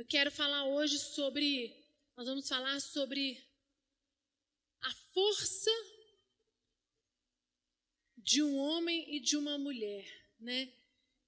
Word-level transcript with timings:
Eu 0.00 0.06
quero 0.06 0.30
falar 0.30 0.64
hoje 0.64 0.98
sobre, 0.98 1.76
nós 2.16 2.26
vamos 2.26 2.48
falar 2.48 2.80
sobre 2.80 3.38
a 4.80 4.90
força 5.12 5.70
de 8.16 8.42
um 8.42 8.56
homem 8.56 9.14
e 9.14 9.20
de 9.20 9.36
uma 9.36 9.58
mulher, 9.58 10.10
né? 10.40 10.72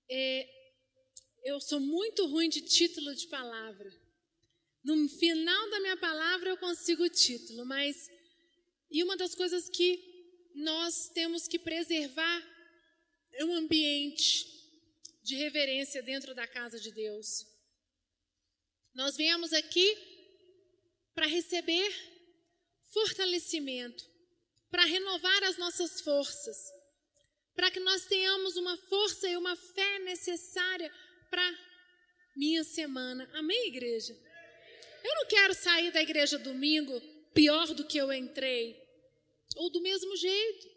É, 0.09 0.49
eu 1.45 1.61
sou 1.61 1.81
muito 1.81 2.27
ruim 2.29 2.49
de 2.49 2.63
título 2.63 3.15
de 3.15 3.27
palavra. 3.27 3.93
No 4.83 5.07
final 5.07 5.69
da 5.69 5.81
minha 5.81 5.99
palavra 5.99 6.49
eu 6.49 6.57
consigo 6.57 7.05
o 7.05 7.11
título, 7.11 7.67
mas 7.67 8.11
e 8.91 9.05
uma 9.05 9.19
das 9.19 9.35
coisas 9.35 9.69
que 9.69 10.03
nós 10.55 11.11
temos 11.11 11.47
que 11.47 11.59
preservar 11.59 12.43
é 13.33 13.45
um 13.45 13.53
ambiente 13.53 14.47
de 15.23 15.37
reverência 15.37 16.03
dentro 16.03 16.35
da 16.35 16.47
casa 16.47 16.81
de 16.81 16.91
Deus. 16.91 17.52
Nós 18.95 19.17
viemos 19.17 19.53
aqui 19.53 19.97
para 21.15 21.27
receber 21.27 21.91
fortalecimento, 22.93 24.05
para 24.71 24.85
renovar 24.85 25.45
as 25.45 25.57
nossas 25.57 26.01
forças, 26.03 26.57
para 27.55 27.71
que 27.71 27.81
nós 27.81 28.05
tenhamos 28.07 28.57
uma 28.57 28.77
força 28.77 29.29
e 29.29 29.37
uma 29.37 29.57
fé 29.57 29.99
necessária 30.01 30.93
para 31.31 31.59
minha 32.37 32.63
semana. 32.65 33.29
Amém, 33.35 33.69
igreja? 33.69 34.13
Eu 35.05 35.15
não 35.17 35.27
quero 35.27 35.55
sair 35.55 35.91
da 35.91 36.03
igreja 36.03 36.39
domingo 36.39 37.01
pior 37.33 37.75
do 37.75 37.87
que 37.87 37.99
eu 37.99 38.13
entrei, 38.13 38.79
ou 39.57 39.71
do 39.71 39.81
mesmo 39.81 40.15
jeito. 40.17 40.71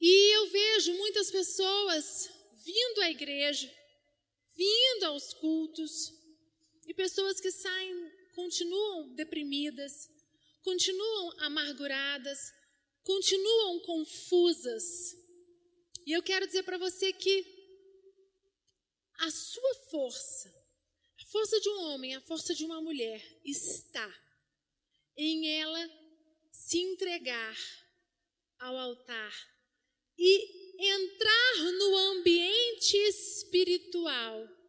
E 0.00 0.36
eu 0.36 0.50
vejo 0.50 0.94
muitas 0.94 1.30
pessoas 1.30 2.30
vindo 2.64 3.02
à 3.02 3.10
igreja, 3.10 3.70
vindo 4.56 5.04
aos 5.04 5.34
cultos, 5.34 6.19
e 6.86 6.94
pessoas 6.94 7.40
que 7.40 7.50
saem, 7.50 8.12
continuam 8.34 9.14
deprimidas, 9.14 10.08
continuam 10.62 11.40
amarguradas, 11.40 12.38
continuam 13.02 13.80
confusas. 13.80 14.84
E 16.06 16.12
eu 16.12 16.22
quero 16.22 16.46
dizer 16.46 16.62
para 16.62 16.78
você 16.78 17.12
que 17.12 17.44
a 19.18 19.30
sua 19.30 19.74
força, 19.90 20.48
a 21.20 21.26
força 21.26 21.60
de 21.60 21.68
um 21.68 21.80
homem, 21.82 22.14
a 22.14 22.20
força 22.20 22.54
de 22.54 22.64
uma 22.64 22.80
mulher, 22.80 23.22
está 23.44 24.12
em 25.16 25.60
ela 25.60 25.90
se 26.50 26.78
entregar 26.78 27.56
ao 28.58 28.76
altar 28.76 29.34
e 30.18 30.82
entrar 30.82 31.72
no 31.78 31.96
ambiente 31.96 32.96
espiritual 32.96 34.59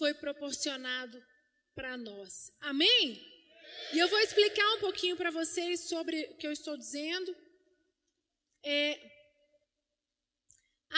foi 0.00 0.14
proporcionado 0.14 1.22
para 1.74 1.94
nós. 1.98 2.50
Amém? 2.58 3.22
E 3.92 3.98
eu 3.98 4.08
vou 4.08 4.18
explicar 4.20 4.66
um 4.76 4.80
pouquinho 4.80 5.14
para 5.14 5.30
vocês 5.30 5.88
sobre 5.90 6.22
o 6.22 6.36
que 6.38 6.46
eu 6.46 6.52
estou 6.52 6.74
dizendo. 6.74 7.36
É, 8.64 8.98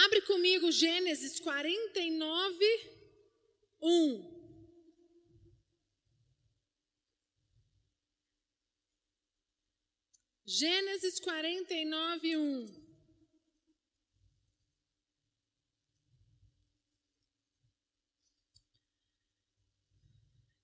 abre 0.04 0.20
comigo 0.22 0.70
Gênesis 0.70 1.40
49, 1.40 2.64
1. 3.82 4.32
Gênesis 10.46 11.18
49, 11.18 12.36
1. 12.36 12.81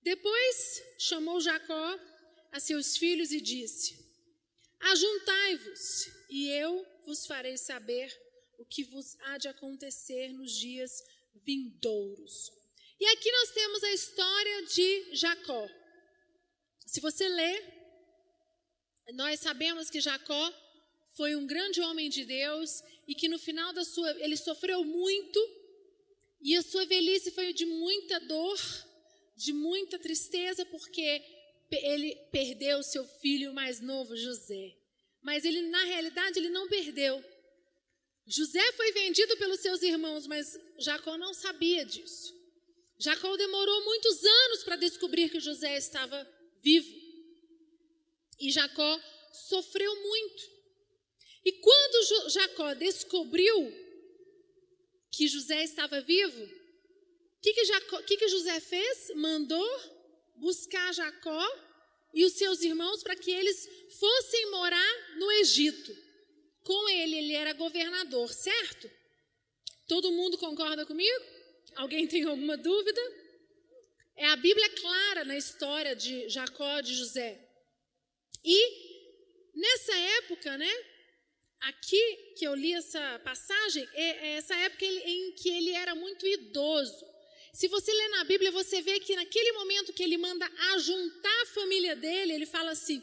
Depois 0.09 0.83
chamou 0.98 1.39
Jacó 1.39 2.01
a 2.51 2.59
seus 2.59 2.97
filhos 2.97 3.31
e 3.31 3.42
disse: 3.42 3.95
Ajuntai-vos, 4.81 6.06
e 6.30 6.48
eu 6.48 6.86
vos 7.05 7.27
farei 7.27 7.58
saber 7.58 8.11
o 8.57 8.64
que 8.64 8.85
vos 8.85 9.19
há 9.20 9.36
de 9.36 9.48
acontecer 9.48 10.33
nos 10.33 10.52
dias 10.52 11.05
vindouros. 11.35 12.51
E 12.98 13.05
aqui 13.05 13.30
nós 13.30 13.51
temos 13.51 13.85
a 13.85 13.92
história 13.92 14.63
de 14.63 15.14
Jacó. 15.14 15.69
Se 16.86 17.01
você 17.01 17.29
ler 17.29 17.58
nós 19.13 19.40
sabemos 19.40 19.90
que 19.90 20.01
Jacó 20.01 20.52
foi 21.17 21.36
um 21.36 21.46
grande 21.46 21.83
homem 21.83 22.08
de 22.08 22.25
Deus 22.25 22.83
e 23.07 23.14
que 23.14 23.29
no 23.29 23.39
final 23.39 23.75
da 23.75 23.85
sua 23.85 24.11
ele 24.25 24.39
sofreu 24.39 24.83
muito 24.85 25.39
e 26.40 26.57
a 26.57 26.63
sua 26.63 26.86
velhice 26.86 27.30
foi 27.30 27.52
de 27.52 27.67
muita 27.67 28.20
dor, 28.20 28.58
de 29.39 29.53
muita 29.53 29.99
tristeza 30.01 30.67
porque 30.67 31.23
ele 31.71 32.17
perdeu 32.33 32.83
seu 32.83 33.05
filho 33.21 33.55
mais 33.55 33.81
novo, 33.81 34.17
José. 34.17 34.77
Mas 35.23 35.45
ele 35.45 35.63
na 35.63 35.85
realidade 35.85 36.39
ele 36.39 36.49
não 36.49 36.69
perdeu. 36.69 37.25
José 38.27 38.73
foi 38.73 38.91
vendido 38.93 39.37
pelos 39.37 39.61
seus 39.61 39.81
irmãos, 39.83 40.27
mas 40.27 40.59
Jacó 40.79 41.17
não 41.17 41.33
sabia 41.33 41.85
disso. 41.85 42.37
Jacó 42.99 43.37
demorou 43.37 43.85
muitos 43.85 44.25
anos 44.25 44.65
para 44.65 44.77
descobrir 44.77 45.31
que 45.31 45.39
José 45.39 45.79
estava 45.79 46.29
vivo. 46.61 46.93
E 48.41 48.51
Jacó 48.51 49.01
sofreu 49.49 49.95
muito. 50.03 50.43
E 51.45 51.53
quando 51.53 52.31
Jacó 52.31 52.75
descobriu 52.75 53.73
que 55.13 55.29
José 55.29 55.63
estava 55.63 56.01
vivo, 56.01 56.58
o 57.39 57.41
que, 57.41 57.53
que, 57.53 58.03
que, 58.03 58.17
que 58.17 58.29
José 58.29 58.61
fez? 58.61 59.13
Mandou 59.15 59.69
buscar 60.37 60.93
Jacó 60.93 61.47
e 62.13 62.25
os 62.25 62.33
seus 62.33 62.63
irmãos 62.63 63.03
para 63.03 63.17
que 63.17 63.31
eles 63.31 63.69
fossem 63.99 64.51
morar 64.51 65.17
no 65.19 65.31
Egito. 65.33 65.95
Com 66.65 66.89
ele, 66.89 67.17
ele 67.17 67.33
era 67.35 67.53
governador, 67.53 68.33
certo? 68.33 68.91
Todo 69.87 70.13
mundo 70.13 70.37
concorda 70.37 70.85
comigo? 70.85 71.25
Alguém 71.77 72.07
tem 72.07 72.25
alguma 72.25 72.57
dúvida? 72.57 73.01
É 74.17 74.27
a 74.27 74.37
Bíblia 74.37 74.69
clara 74.70 75.25
na 75.25 75.37
história 75.37 75.95
de 75.95 76.29
Jacó, 76.29 76.81
de 76.81 76.95
José. 76.95 77.41
E 78.45 79.53
nessa 79.55 79.97
época, 79.97 80.59
né? 80.59 80.73
Aqui 81.61 82.35
que 82.37 82.45
eu 82.45 82.55
li 82.55 82.73
essa 82.73 83.20
passagem, 83.25 83.89
é, 83.95 84.29
é 84.29 84.33
essa 84.35 84.55
época 84.57 84.85
em 84.85 85.33
que 85.33 85.49
ele 85.49 85.70
era 85.70 85.95
muito 85.95 86.27
idoso. 86.27 87.05
Se 87.53 87.69
você 87.69 87.92
ler 87.92 88.09
na 88.09 88.25
Bíblia, 88.25 88.51
você 88.51 88.81
vê 88.83 89.01
que 89.01 89.17
naquele 89.17 89.53
momento 89.53 89.92
que 89.92 90.03
ele 90.03 90.19
manda 90.19 90.51
ajuntar 90.75 91.42
a 91.42 91.47
família 91.47 91.97
dele, 91.97 92.33
ele 92.33 92.47
fala 92.47 92.70
assim: 92.70 93.03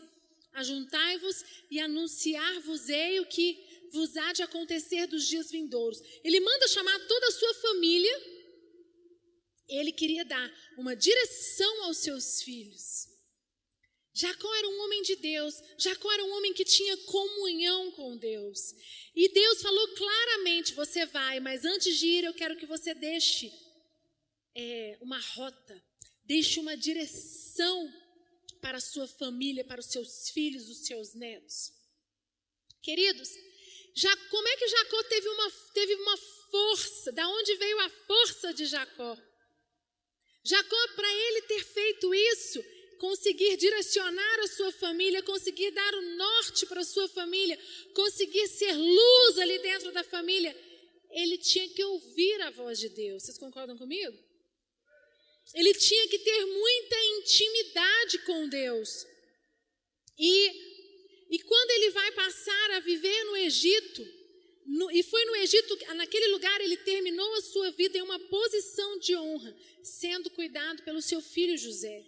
Ajuntai-vos 0.54 1.44
e 1.70 1.80
anunciar-vos-ei 1.80 3.20
o 3.20 3.26
que 3.26 3.90
vos 3.92 4.16
há 4.16 4.34
de 4.34 4.44
acontecer 4.44 5.08
dos 5.08 5.28
dias 5.28 5.52
vindouros. 5.52 6.00
Ele 6.24 6.40
manda 6.40 6.68
chamar 6.68 6.98
toda 7.08 7.28
a 7.28 7.32
sua 7.32 7.54
família. 7.56 8.36
Ele 9.68 9.92
queria 9.92 10.24
dar 10.24 10.54
uma 10.78 10.96
direção 10.96 11.84
aos 11.84 11.98
seus 11.98 12.42
filhos. 12.42 13.08
Jacó 14.14 14.54
era 14.56 14.70
um 14.70 14.82
homem 14.84 15.02
de 15.02 15.18
Deus, 15.18 15.56
Jacó 15.78 16.10
era 16.10 16.24
um 16.24 16.38
homem 16.38 16.54
que 16.54 16.64
tinha 16.64 16.96
comunhão 16.98 17.92
com 17.92 18.16
Deus. 18.16 18.74
E 19.14 19.28
Deus 19.28 19.62
falou 19.62 19.88
claramente: 19.90 20.74
você 20.74 21.06
vai, 21.06 21.42
mas 21.42 21.66
antes 21.66 21.98
de 21.98 22.08
ir, 22.08 22.24
eu 22.24 22.34
quero 22.34 22.56
que 22.56 22.66
você 22.66 22.94
deixe 22.94 23.52
é, 24.56 24.98
uma 25.02 25.20
rota, 25.20 25.84
deixe 26.24 26.60
uma 26.60 26.78
direção 26.78 27.92
para 28.62 28.78
a 28.78 28.82
sua 28.82 29.08
família, 29.08 29.66
para 29.66 29.80
os 29.80 29.88
seus 29.88 30.30
filhos, 30.30 30.70
os 30.70 30.86
seus 30.86 31.14
netos. 31.14 31.72
Queridos, 32.82 33.30
já, 33.96 34.16
como 34.30 34.48
é 34.48 34.56
que 34.58 34.68
Jacó 34.68 35.04
teve 35.04 35.28
uma, 35.30 35.52
teve 35.74 35.96
uma 35.96 36.18
força? 36.52 37.12
Da 37.12 37.28
onde 37.28 37.56
veio 37.56 37.80
a 37.82 37.90
força 37.90 38.54
de 38.54 38.66
Jacó? 38.66 39.18
Jacó, 40.44 40.88
para 40.96 41.14
ele 41.14 41.42
ter 41.44 41.64
feito 41.64 42.14
isso, 42.14 42.64
conseguir 43.00 43.58
direcionar 43.58 44.40
a 44.40 44.48
sua 44.48 44.72
família, 44.72 45.24
conseguir 45.24 45.72
dar 45.72 45.94
o 45.96 46.16
norte 46.18 46.66
para 46.66 46.82
a 46.82 46.86
sua 46.86 47.08
família, 47.10 47.60
conseguir 47.94 48.48
ser 48.48 48.74
luz 48.74 49.40
ali 49.40 49.60
dentro 49.60 49.92
da 49.92 50.04
família, 50.04 50.56
ele 51.10 51.38
tinha 51.38 51.68
que 51.70 51.84
ouvir 51.84 52.42
a 52.42 52.52
voz 52.52 52.80
de 52.80 52.90
Deus. 52.90 53.24
Vocês 53.24 53.38
concordam 53.38 53.78
comigo? 53.78 54.25
Ele 55.54 55.74
tinha 55.74 56.08
que 56.08 56.20
ter 56.20 56.46
muita 56.46 56.96
intimidade 57.18 58.20
com 58.20 58.50
Deus. 58.50 59.06
E, 60.18 60.52
e 61.30 61.40
quando 61.40 61.72
ele 61.72 61.92
vai 61.92 62.12
passar 62.12 62.72
a 62.72 62.80
viver 62.80 63.24
no 63.26 63.38
Egito, 63.38 64.06
no, 64.66 64.92
e 64.92 65.04
foi 65.04 65.24
no 65.26 65.36
Egito, 65.36 65.78
naquele 65.96 66.28
lugar, 66.28 66.60
ele 66.62 66.78
terminou 66.78 67.34
a 67.36 67.42
sua 67.42 67.72
vida 67.72 67.98
em 67.98 68.02
uma 68.02 68.20
posição 68.20 68.98
de 69.00 69.16
honra, 69.16 69.56
sendo 69.84 70.30
cuidado 70.32 70.82
pelo 70.84 71.02
seu 71.02 71.22
filho 71.22 71.58
José. 71.58 72.04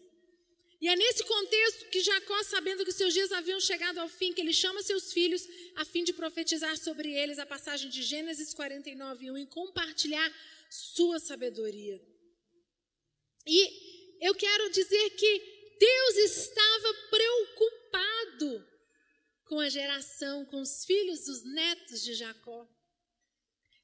E 0.79 0.87
é 0.87 0.95
nesse 0.95 1.23
contexto 1.23 1.85
que 1.89 2.01
Jacó, 2.01 2.43
sabendo 2.43 2.85
que 2.85 2.91
seus 2.91 3.13
dias 3.13 3.31
haviam 3.31 3.59
chegado 3.59 3.99
ao 3.99 4.07
fim, 4.07 4.31
que 4.31 4.41
ele 4.41 4.53
chama 4.53 4.83
seus 4.83 5.11
filhos 5.11 5.47
a 5.75 5.83
fim 5.83 6.03
de 6.03 6.13
profetizar 6.13 6.77
sobre 6.77 7.11
eles 7.11 7.39
a 7.39 7.45
passagem 7.45 7.89
de 7.89 8.03
Gênesis 8.03 8.53
49, 8.53 9.31
1 9.31 9.37
e 9.39 9.45
compartilhar 9.47 10.31
sua 10.69 11.19
sabedoria. 11.19 11.99
E 13.47 14.25
eu 14.25 14.35
quero 14.35 14.69
dizer 14.71 15.09
que 15.11 15.57
Deus 15.79 16.17
estava 16.17 16.93
preocupado 17.09 18.67
com 19.45 19.59
a 19.59 19.69
geração, 19.69 20.45
com 20.45 20.61
os 20.61 20.83
filhos, 20.85 21.27
os 21.27 21.43
netos 21.43 22.03
de 22.03 22.13
Jacó. 22.13 22.67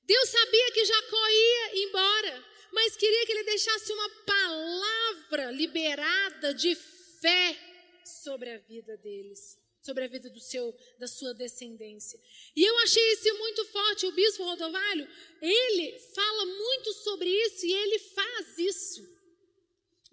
Deus 0.05 0.29
sabia 0.29 0.71
que 0.71 0.85
Jacó 0.85 1.29
ia 1.29 1.83
embora, 1.83 2.45
mas 2.73 2.97
queria 2.97 3.25
que 3.25 3.31
ele 3.31 3.43
deixasse 3.43 3.93
uma 3.93 4.09
palavra 4.25 5.51
liberada 5.51 6.53
de 6.53 6.75
fé 6.75 7.57
sobre 8.05 8.49
a 8.49 8.57
vida 8.57 8.97
deles, 8.97 9.57
sobre 9.81 10.03
a 10.03 10.07
vida 10.07 10.29
do 10.29 10.41
seu, 10.41 10.75
da 10.99 11.07
sua 11.07 11.33
descendência. 11.33 12.19
E 12.55 12.63
eu 12.63 12.77
achei 12.79 13.13
isso 13.13 13.37
muito 13.37 13.65
forte. 13.65 14.05
O 14.05 14.11
bispo 14.11 14.43
Rodovalho, 14.43 15.07
ele 15.41 15.99
fala 16.13 16.45
muito 16.45 16.93
sobre 16.95 17.29
isso 17.29 17.65
e 17.65 17.71
ele 17.71 17.99
faz 17.99 18.57
isso. 18.57 19.12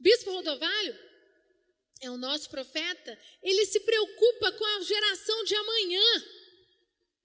Bispo 0.00 0.32
Rodovalho 0.32 0.98
é 2.00 2.10
o 2.10 2.16
nosso 2.16 2.48
profeta, 2.48 3.18
ele 3.42 3.66
se 3.66 3.80
preocupa 3.80 4.52
com 4.52 4.64
a 4.64 4.80
geração 4.82 5.44
de 5.44 5.54
amanhã. 5.54 6.24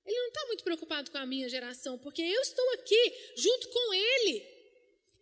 Ele 0.06 0.19
não 0.19 0.27
está 0.27 0.45
muito 0.48 0.63
preocupado 0.63 1.10
com 1.10 1.18
a 1.18 1.25
minha 1.25 1.48
geração, 1.48 1.98
porque 1.98 2.22
eu 2.22 2.42
estou 2.42 2.69
aqui 2.74 3.13
junto 3.38 3.69
com 3.69 3.94
ele. 3.94 4.56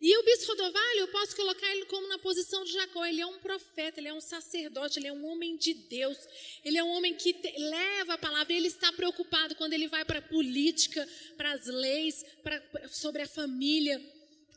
E 0.00 0.18
o 0.18 0.22
bispo 0.22 0.48
Rodovalho, 0.48 0.98
eu 0.98 1.08
posso 1.08 1.34
colocar 1.34 1.70
ele 1.74 1.86
como 1.86 2.06
na 2.08 2.18
posição 2.18 2.62
de 2.64 2.72
Jacó. 2.72 3.06
Ele 3.06 3.22
é 3.22 3.26
um 3.26 3.38
profeta, 3.38 4.00
ele 4.00 4.08
é 4.08 4.12
um 4.12 4.20
sacerdote, 4.20 4.98
ele 4.98 5.06
é 5.06 5.12
um 5.12 5.24
homem 5.24 5.56
de 5.56 5.72
Deus. 5.72 6.18
Ele 6.62 6.76
é 6.76 6.84
um 6.84 6.90
homem 6.90 7.14
que 7.14 7.32
te, 7.32 7.56
leva 7.56 8.14
a 8.14 8.18
palavra. 8.18 8.52
Ele 8.52 8.66
está 8.66 8.92
preocupado 8.92 9.54
quando 9.54 9.72
ele 9.72 9.88
vai 9.88 10.04
para 10.04 10.18
a 10.18 10.22
política, 10.22 11.08
para 11.38 11.52
as 11.52 11.66
leis, 11.66 12.22
pra, 12.42 12.60
sobre 12.88 13.22
a 13.22 13.26
família. 13.26 13.98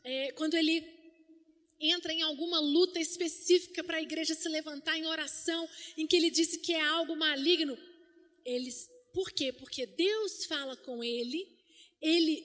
É, 0.04 0.32
quando 0.32 0.52
ele 0.52 0.97
entra 1.80 2.12
em 2.12 2.22
alguma 2.22 2.58
luta 2.58 2.98
específica 2.98 3.84
para 3.84 3.98
a 3.98 4.02
igreja 4.02 4.34
se 4.34 4.48
levantar 4.48 4.96
em 4.96 5.06
oração, 5.06 5.68
em 5.96 6.06
que 6.06 6.16
ele 6.16 6.30
disse 6.30 6.58
que 6.58 6.74
é 6.74 6.80
algo 6.80 7.14
maligno. 7.16 7.78
Ele, 8.44 8.70
por 9.12 9.30
quê? 9.30 9.52
Porque 9.52 9.86
Deus 9.86 10.44
fala 10.46 10.76
com 10.76 11.04
ele, 11.04 11.46
ele 12.00 12.44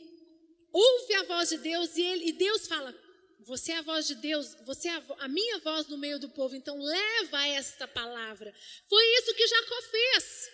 ouve 0.72 1.14
a 1.16 1.24
voz 1.24 1.50
de 1.50 1.58
Deus 1.58 1.96
e, 1.96 2.02
ele, 2.02 2.30
e 2.30 2.32
Deus 2.34 2.68
fala: 2.68 2.94
Você 3.42 3.72
é 3.72 3.78
a 3.78 3.82
voz 3.82 4.08
de 4.08 4.16
Deus, 4.16 4.56
você 4.66 4.88
é 4.88 4.92
a, 4.92 5.04
a 5.20 5.28
minha 5.28 5.60
voz 5.60 5.88
no 5.88 5.98
meio 5.98 6.20
do 6.20 6.30
povo, 6.30 6.56
então 6.56 6.78
leva 6.80 7.48
esta 7.48 7.88
palavra. 7.88 8.54
Foi 8.88 9.04
isso 9.20 9.34
que 9.34 9.48
Jacó 9.48 9.82
fez. 9.82 10.52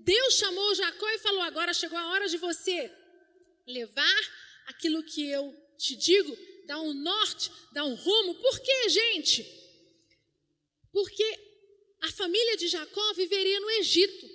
Deus 0.00 0.34
chamou 0.34 0.74
Jacó 0.74 1.08
e 1.10 1.18
falou: 1.18 1.42
Agora 1.42 1.74
chegou 1.74 1.98
a 1.98 2.10
hora 2.10 2.28
de 2.28 2.38
você 2.38 2.90
levar 3.66 4.20
aquilo 4.66 5.02
que 5.02 5.28
eu 5.28 5.54
te 5.76 5.96
digo, 5.96 6.36
dar 6.66 6.80
um 6.80 6.92
norte, 6.92 7.50
dar 7.72 7.84
um 7.84 7.94
rumo. 7.94 8.34
Por 8.36 8.60
quê, 8.60 8.88
gente? 8.88 9.44
Porque 10.92 11.24
a 12.00 12.12
família 12.12 12.56
de 12.56 12.68
Jacó 12.68 13.12
viveria 13.14 13.60
no 13.60 13.70
Egito. 13.72 14.26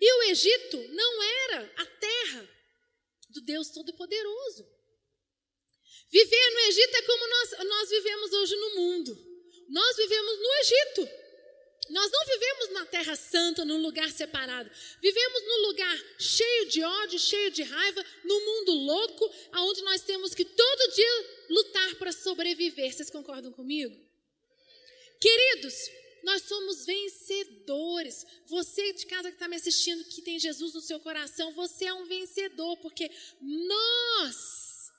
E 0.00 0.12
o 0.12 0.22
Egito 0.24 0.76
não 0.88 1.22
era 1.22 1.72
a 1.76 1.86
terra 1.86 2.48
do 3.30 3.40
Deus 3.40 3.70
Todo-Poderoso. 3.70 4.66
Viver 6.08 6.50
no 6.52 6.58
Egito 6.60 6.96
é 6.96 7.02
como 7.02 7.28
nós, 7.28 7.50
nós 7.66 7.90
vivemos 7.90 8.32
hoje 8.32 8.56
no 8.56 8.74
mundo. 8.76 9.26
Nós 9.68 9.96
vivemos 9.96 10.38
no 10.38 10.52
Egito. 10.54 11.25
Nós 11.88 12.10
não 12.10 12.26
vivemos 12.26 12.72
na 12.72 12.86
Terra 12.86 13.16
Santa, 13.16 13.64
num 13.64 13.80
lugar 13.80 14.10
separado. 14.10 14.70
Vivemos 15.00 15.42
num 15.42 15.66
lugar 15.68 16.04
cheio 16.18 16.68
de 16.68 16.82
ódio, 16.82 17.18
cheio 17.18 17.50
de 17.50 17.62
raiva, 17.62 18.04
num 18.24 18.44
mundo 18.44 18.72
louco, 18.72 19.32
aonde 19.52 19.82
nós 19.82 20.02
temos 20.02 20.34
que 20.34 20.44
todo 20.44 20.92
dia 20.92 21.46
lutar 21.48 21.94
para 21.96 22.12
sobreviver. 22.12 22.92
Vocês 22.92 23.10
concordam 23.10 23.52
comigo? 23.52 23.96
Queridos, 25.20 25.74
nós 26.22 26.42
somos 26.42 26.84
vencedores. 26.84 28.26
Você 28.46 28.92
de 28.92 29.06
casa 29.06 29.28
que 29.28 29.36
está 29.36 29.46
me 29.46 29.56
assistindo, 29.56 30.04
que 30.04 30.22
tem 30.22 30.38
Jesus 30.38 30.74
no 30.74 30.80
seu 30.80 30.98
coração, 30.98 31.52
você 31.52 31.84
é 31.84 31.94
um 31.94 32.04
vencedor, 32.04 32.76
porque 32.78 33.08
nós 33.40 34.90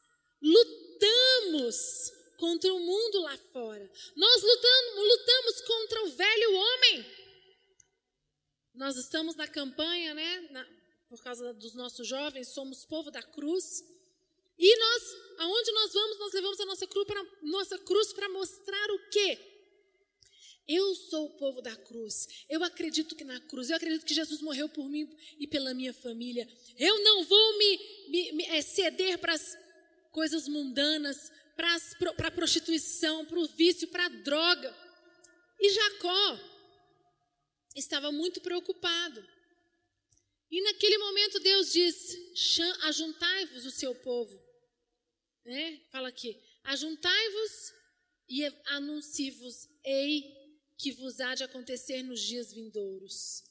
lutamos 0.42 2.17
contra 2.38 2.74
o 2.74 2.80
mundo 2.80 3.22
lá 3.22 3.38
fora. 3.52 3.92
Nós 4.16 4.44
lutamos, 4.44 4.96
lutamos 4.96 5.62
contra 5.62 6.04
o 6.04 6.10
velho 6.12 6.56
homem. 6.56 7.06
Nós 8.74 8.96
estamos 8.96 9.36
na 9.36 9.48
campanha, 9.48 10.14
né? 10.14 10.48
Na, 10.52 10.68
por 11.10 11.22
causa 11.24 11.54
dos 11.54 11.74
nossos 11.74 12.08
jovens, 12.08 12.54
somos 12.54 12.86
povo 12.86 13.10
da 13.10 13.24
cruz. 13.24 13.84
E 14.58 14.78
nós, 14.78 15.04
aonde 15.40 15.72
nós 15.72 15.94
vamos, 15.94 16.20
nós 16.20 16.34
levamos 16.34 16.60
a 16.60 16.66
nossa 16.66 16.88
cruz 16.88 17.08
para 17.08 17.24
nossa 17.42 17.78
cruz 17.80 18.14
mostrar 18.32 18.92
o 18.92 19.10
quê? 19.10 19.38
Eu 20.68 20.94
sou 20.96 21.28
o 21.28 21.38
povo 21.38 21.62
da 21.62 21.76
cruz. 21.76 22.28
Eu 22.50 22.62
acredito 22.64 23.16
que 23.16 23.24
na 23.24 23.40
cruz, 23.40 23.70
eu 23.70 23.78
acredito 23.78 24.06
que 24.06 24.14
Jesus 24.14 24.42
morreu 24.42 24.68
por 24.68 24.90
mim 24.90 25.10
e 25.40 25.48
pela 25.48 25.74
minha 25.74 25.94
família. 25.94 26.48
Eu 26.78 27.02
não 27.04 27.24
vou 27.24 27.58
me, 27.58 27.78
me, 28.10 28.32
me 28.34 28.44
é, 28.46 28.62
ceder 28.62 29.18
para 29.18 29.34
as 29.34 29.58
coisas 30.12 30.48
mundanas, 30.48 31.32
para 31.58 32.28
a 32.28 32.32
prostituição, 32.32 33.26
para 33.26 33.40
o 33.40 33.48
vício, 33.48 33.88
para 33.88 34.06
a 34.06 34.10
droga. 34.10 34.74
E 35.60 35.70
Jacó 35.70 36.40
estava 37.76 38.12
muito 38.12 38.40
preocupado. 38.40 39.28
E 40.50 40.62
naquele 40.62 40.98
momento 41.00 41.40
Deus 41.40 41.74
diz: 41.74 42.16
Ajuntai-vos 42.84 43.66
o 43.66 43.72
seu 43.72 43.94
povo. 43.96 44.42
Né? 45.44 45.82
Fala 45.92 46.08
aqui: 46.08 46.40
Ajuntai-vos 46.64 47.74
e 48.30 48.46
anuncie-vos, 48.68 49.68
ei 49.84 50.38
que 50.78 50.92
vos 50.92 51.20
há 51.20 51.34
de 51.34 51.44
acontecer 51.44 52.04
nos 52.04 52.22
dias 52.22 52.54
vindouros. 52.54 53.44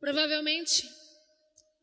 Provavelmente, 0.00 0.88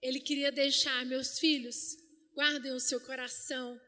ele 0.02 0.20
queria 0.20 0.52
deixar 0.52 1.06
meus 1.06 1.40
filhos, 1.40 1.96
guardem 2.34 2.74
o 2.74 2.80
seu 2.80 3.00
coração, 3.00 3.80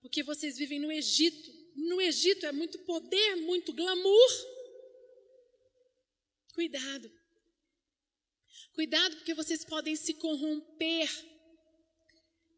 porque 0.00 0.22
vocês 0.22 0.56
vivem 0.56 0.78
no 0.78 0.90
Egito. 0.90 1.52
No 1.76 2.00
Egito 2.00 2.46
é 2.46 2.52
muito 2.52 2.78
poder, 2.80 3.36
muito 3.36 3.72
glamour. 3.72 4.30
Cuidado. 6.54 7.10
Cuidado, 8.72 9.16
porque 9.16 9.34
vocês 9.34 9.64
podem 9.64 9.96
se 9.96 10.14
corromper. 10.14 11.08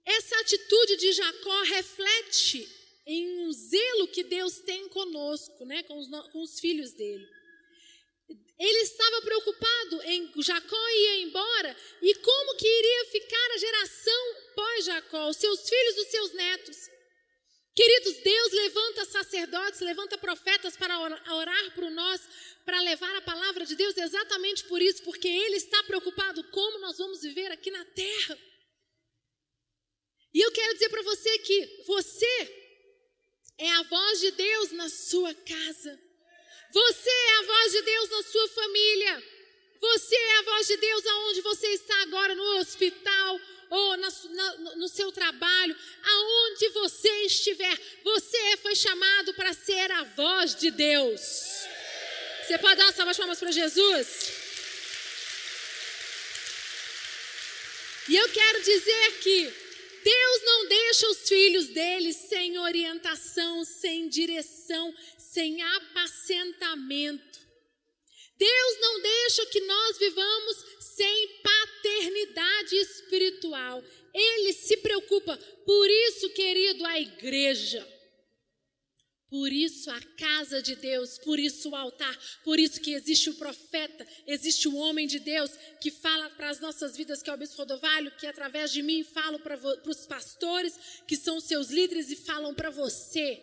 Essa 0.04 0.40
atitude 0.40 0.96
de 0.96 1.12
Jacó 1.12 1.62
reflete 1.62 2.68
em 3.06 3.40
um 3.40 3.52
zelo 3.52 4.08
que 4.08 4.22
Deus 4.24 4.60
tem 4.60 4.88
conosco, 4.88 5.64
né, 5.64 5.82
com 5.84 5.98
os, 5.98 6.08
com 6.30 6.42
os 6.42 6.60
filhos 6.60 6.92
dele. 6.92 7.26
Ele 8.58 8.78
estava 8.78 9.22
preocupado 9.22 10.02
em 10.02 10.32
Jacó 10.42 10.88
ir 10.90 11.22
embora 11.22 11.76
e 12.00 12.14
como 12.14 12.56
que 12.56 12.66
iria 12.66 13.04
ficar 13.06 13.50
a 13.52 13.58
geração 13.58 14.34
pós-Jacó, 14.54 15.28
os 15.28 15.36
seus 15.36 15.68
filhos, 15.68 15.98
os 15.98 16.08
seus 16.08 16.32
netos. 16.32 16.90
Queridos, 17.74 18.22
Deus 18.22 18.52
levanta 18.52 19.04
sacerdotes, 19.06 19.80
levanta 19.80 20.18
profetas 20.18 20.76
para 20.76 20.98
orar 20.98 21.74
por 21.74 21.90
nós, 21.90 22.20
para 22.66 22.80
levar 22.82 23.16
a 23.16 23.22
palavra 23.22 23.64
de 23.64 23.74
Deus 23.74 23.96
exatamente 23.96 24.64
por 24.64 24.82
isso, 24.82 25.02
porque 25.04 25.26
Ele 25.26 25.56
está 25.56 25.82
preocupado 25.84 26.44
como 26.50 26.78
nós 26.80 26.98
vamos 26.98 27.22
viver 27.22 27.50
aqui 27.50 27.70
na 27.70 27.84
terra. 27.86 28.38
E 30.34 30.40
eu 30.40 30.52
quero 30.52 30.74
dizer 30.74 30.90
para 30.90 31.02
você 31.02 31.38
que 31.38 31.84
você 31.86 32.62
é 33.58 33.70
a 33.70 33.82
voz 33.84 34.20
de 34.20 34.30
Deus 34.32 34.72
na 34.72 34.88
sua 34.90 35.34
casa. 35.34 36.00
Você 36.72 37.10
é 37.10 37.38
a 37.38 37.42
voz 37.42 37.72
de 37.72 37.82
Deus 37.82 38.10
na 38.10 38.22
sua 38.22 38.48
família. 38.48 39.32
Você 39.80 40.14
é 40.14 40.38
a 40.38 40.42
voz 40.42 40.66
de 40.66 40.76
Deus 40.76 41.06
aonde 41.06 41.40
você 41.40 41.66
está 41.68 42.02
agora, 42.02 42.34
no 42.34 42.58
hospital 42.58 43.40
ou 43.72 43.96
na, 43.96 44.08
na, 44.30 44.76
no 44.76 44.86
seu 44.86 45.10
trabalho, 45.10 45.74
aonde 46.04 46.68
você 46.68 47.08
estiver. 47.24 47.74
Você 48.04 48.56
foi 48.58 48.76
chamado 48.76 49.32
para 49.32 49.54
ser 49.54 49.90
a 49.90 50.04
voz 50.04 50.54
de 50.54 50.70
Deus. 50.70 51.20
Você 52.42 52.58
pode 52.58 52.76
dar 52.76 52.92
uma 52.92 53.12
de 53.12 53.18
palmas 53.18 53.38
para 53.38 53.50
Jesus? 53.50 54.30
E 58.08 58.14
eu 58.14 58.28
quero 58.28 58.62
dizer 58.62 59.18
que 59.22 59.54
Deus 60.04 60.42
não 60.44 60.68
deixa 60.68 61.08
os 61.08 61.26
filhos 61.26 61.68
dele 61.68 62.12
sem 62.12 62.58
orientação, 62.58 63.64
sem 63.64 64.06
direção, 64.06 64.94
sem 65.16 65.62
apacentamento. 65.62 67.31
Deus 68.42 68.80
não 68.80 69.00
deixa 69.00 69.46
que 69.46 69.60
nós 69.60 69.98
vivamos 69.98 70.56
sem 70.80 71.28
paternidade 71.42 72.74
espiritual. 72.74 73.84
Ele 74.12 74.52
se 74.52 74.78
preocupa. 74.78 75.36
Por 75.64 75.88
isso, 75.88 76.28
querido, 76.30 76.84
a 76.84 76.98
igreja. 76.98 77.86
Por 79.30 79.50
isso 79.50 79.90
a 79.90 80.00
casa 80.18 80.60
de 80.60 80.74
Deus, 80.74 81.18
por 81.18 81.38
isso 81.38 81.70
o 81.70 81.74
altar, 81.74 82.14
por 82.44 82.60
isso 82.60 82.78
que 82.78 82.92
existe 82.92 83.30
o 83.30 83.34
profeta, 83.34 84.06
existe 84.26 84.68
o 84.68 84.76
homem 84.76 85.06
de 85.06 85.18
Deus 85.18 85.50
que 85.80 85.90
fala 85.90 86.28
para 86.28 86.50
as 86.50 86.60
nossas 86.60 86.94
vidas, 86.94 87.22
que 87.22 87.30
é 87.30 87.32
o 87.32 87.36
Bispo 87.38 87.56
Rodovalho, 87.56 88.12
que 88.18 88.26
através 88.26 88.70
de 88.70 88.82
mim 88.82 89.02
falo 89.02 89.38
para 89.38 89.58
os 89.86 90.04
pastores, 90.04 90.78
que 91.08 91.16
são 91.16 91.40
seus 91.40 91.70
líderes 91.70 92.10
e 92.10 92.16
falam 92.16 92.52
para 92.54 92.68
você. 92.68 93.42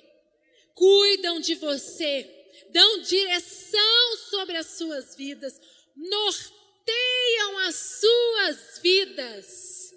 cuidam 0.76 1.40
de 1.40 1.56
você, 1.56 2.39
dão 2.70 3.02
direção 3.02 4.18
sobre 4.30 4.56
as 4.58 4.68
suas 4.68 5.16
vidas, 5.16 5.60
norteiam 5.96 7.58
as 7.60 7.76
suas 7.76 8.80
vidas. 8.82 9.94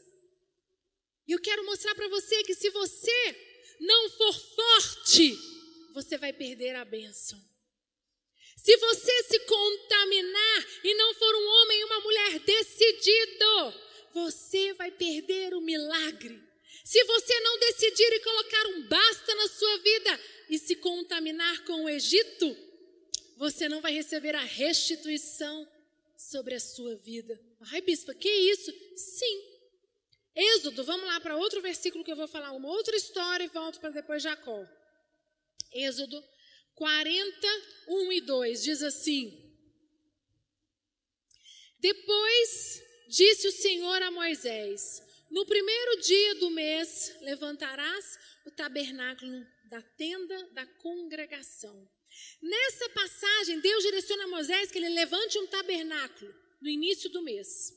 E 1.26 1.33
eu 1.33 1.40
quero 1.40 1.64
mostrar 1.64 1.95
para 1.95 2.09
você 2.09 2.42
que 2.42 2.54
se 2.54 2.71
você 2.71 3.37
não 3.81 4.11
for 4.11 4.33
forte, 4.33 5.38
você 5.92 6.16
vai 6.19 6.33
perder 6.33 6.76
a 6.76 6.85
bênção. 6.85 7.38
Se 8.57 8.76
você 8.76 9.23
se 9.25 9.40
contaminar 9.40 10.66
e 10.85 10.95
não 10.95 11.14
for 11.14 11.35
um 11.35 11.47
homem 11.49 11.81
e 11.81 11.85
uma 11.85 12.00
mulher 12.00 12.38
decidido, 12.40 13.75
você 14.12 14.73
vai 14.75 14.90
perder 14.90 15.54
o 15.54 15.61
milagre. 15.61 16.40
Se 16.85 17.02
você 17.04 17.40
não 17.40 17.59
decidir 17.59 18.12
e 18.12 18.21
colocar 18.21 18.66
um 18.69 18.83
basta 18.88 19.35
na 19.35 19.49
sua 19.49 19.78
vida 19.78 20.21
e 20.52 20.59
se 20.59 20.76
contaminar 20.76 21.64
com 21.64 21.85
o 21.85 21.88
Egito, 21.88 22.54
você 23.38 23.71
não 23.71 23.80
vai 23.80 23.90
receber 23.90 24.35
a 24.35 24.44
restituição 24.44 25.66
sobre 26.14 26.54
a 26.54 26.61
sua 26.61 26.94
vida. 26.94 27.40
Ai, 27.73 27.80
bispa, 27.80 28.12
que 28.12 28.28
isso? 28.28 28.71
Sim. 28.94 29.44
Êxodo, 30.37 30.85
vamos 30.85 31.06
lá 31.06 31.18
para 31.21 31.38
outro 31.38 31.62
versículo 31.62 32.04
que 32.04 32.12
eu 32.12 32.16
vou 32.16 32.28
falar 32.28 32.52
uma 32.52 32.68
outra 32.68 32.94
história 32.94 33.44
e 33.44 33.49
volto 33.49 33.80
para 33.80 33.88
depois 33.88 34.23
Jacó. 34.23 34.68
Êxodo 35.73 36.23
40, 36.75 37.49
1 37.88 38.12
e 38.12 38.21
2 38.21 38.62
diz 38.62 38.82
assim: 38.82 39.56
Depois 41.78 42.82
disse 43.09 43.49
o 43.49 43.52
Senhor 43.52 44.02
a 44.02 44.11
Moisés: 44.11 45.02
No 45.30 45.47
primeiro 45.47 46.02
dia 46.02 46.35
do 46.35 46.50
mês 46.50 47.16
levantarás 47.23 48.18
o 48.44 48.50
tabernáculo 48.50 49.47
da 49.73 49.81
tenda 49.81 50.50
da 50.52 50.67
congregação. 50.67 51.88
Nessa 52.43 52.91
passagem, 52.91 53.59
Deus 53.59 53.83
direciona 53.83 54.25
a 54.25 54.29
Moisés 54.29 54.71
que 54.71 54.76
ele 54.76 54.91
levante 54.91 55.38
um 55.38 55.47
tabernáculo 55.47 56.35
no 56.61 56.69
início 56.69 57.09
do 57.09 57.23
mês. 57.23 57.73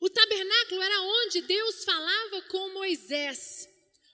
O 0.00 0.08
tabernáculo 0.08 0.80
era 0.80 1.02
onde 1.02 1.42
Deus 1.42 1.84
falava 1.84 2.40
com 2.48 2.72
Moisés. 2.72 3.68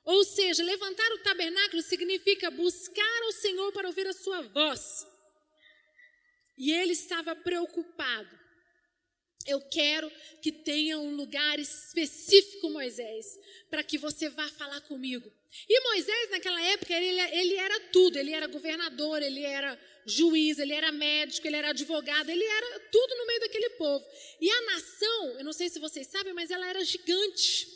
Ou 0.05 0.25
seja, 0.25 0.65
levantar 0.65 1.09
o 1.13 1.23
tabernáculo 1.23 1.83
significa 1.83 2.51
buscar 2.51 3.23
o 3.29 3.33
Senhor 3.33 3.71
para 3.71 3.87
ouvir 3.87 4.09
a 4.09 4.13
sua 4.13 4.43
voz. 4.43 5.07
E 6.57 6.73
ele 6.73 6.95
estava 6.95 7.37
preocupado. 7.37 8.38
Eu 9.49 9.61
quero 9.61 10.11
que 10.43 10.53
tenha 10.53 10.99
um 10.99 11.17
lugar 11.17 11.59
específico, 11.59 12.71
Moisés, 12.71 13.27
para 13.71 13.83
que 13.83 13.99
você 13.99 14.29
vá 14.29 14.47
falar 14.49 14.81
comigo. 14.83 15.33
E 15.69 15.81
Moisés, 15.81 16.31
naquela 16.31 16.61
época, 16.63 16.95
ele, 16.95 17.21
ele 17.33 17.55
era 17.55 17.81
tudo. 17.93 18.19
Ele 18.19 18.33
era 18.33 18.47
governador, 18.47 19.23
ele 19.23 19.43
era 19.43 19.79
juiz, 20.05 20.59
ele 20.59 20.73
era 20.73 20.93
médico, 20.93 21.47
ele 21.47 21.57
era 21.57 21.71
advogado, 21.71 22.31
ele 22.31 22.45
era 22.45 22.81
tudo 22.91 23.15
no 23.17 23.27
meio 23.27 23.41
daquele 23.41 23.71
povo. 23.71 24.07
E 24.41 24.51
a 24.51 24.61
nação, 24.63 25.39
eu 25.39 25.45
não 25.45 25.53
sei 25.53 25.69
se 25.69 25.79
vocês 25.79 26.07
sabem, 26.07 26.33
mas 26.33 26.51
ela 26.51 26.69
era 26.69 26.85
gigante. 26.85 27.69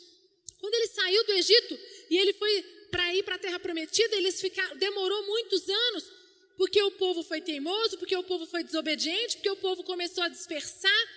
Quando 0.61 0.75
ele 0.75 0.87
saiu 0.89 1.25
do 1.25 1.33
Egito 1.33 1.79
e 2.09 2.17
ele 2.19 2.33
foi 2.35 2.63
para 2.91 3.15
ir 3.15 3.23
para 3.23 3.35
a 3.37 3.39
terra 3.39 3.59
prometida, 3.59 4.15
eles 4.17 4.41
ficaram, 4.41 4.77
demorou 4.77 5.27
muitos 5.27 5.69
anos, 5.69 6.13
porque 6.57 6.81
o 6.83 6.93
povo 6.93 7.23
foi 7.23 7.41
teimoso, 7.41 7.99
porque 7.99 8.17
o 8.17 8.23
povo 8.23 8.47
foi 8.47 8.63
desobediente, 8.63 9.37
porque 9.37 9.51
o 9.51 9.57
povo 9.57 9.83
começou 9.83 10.23
a 10.23 10.29
dispersar, 10.29 11.09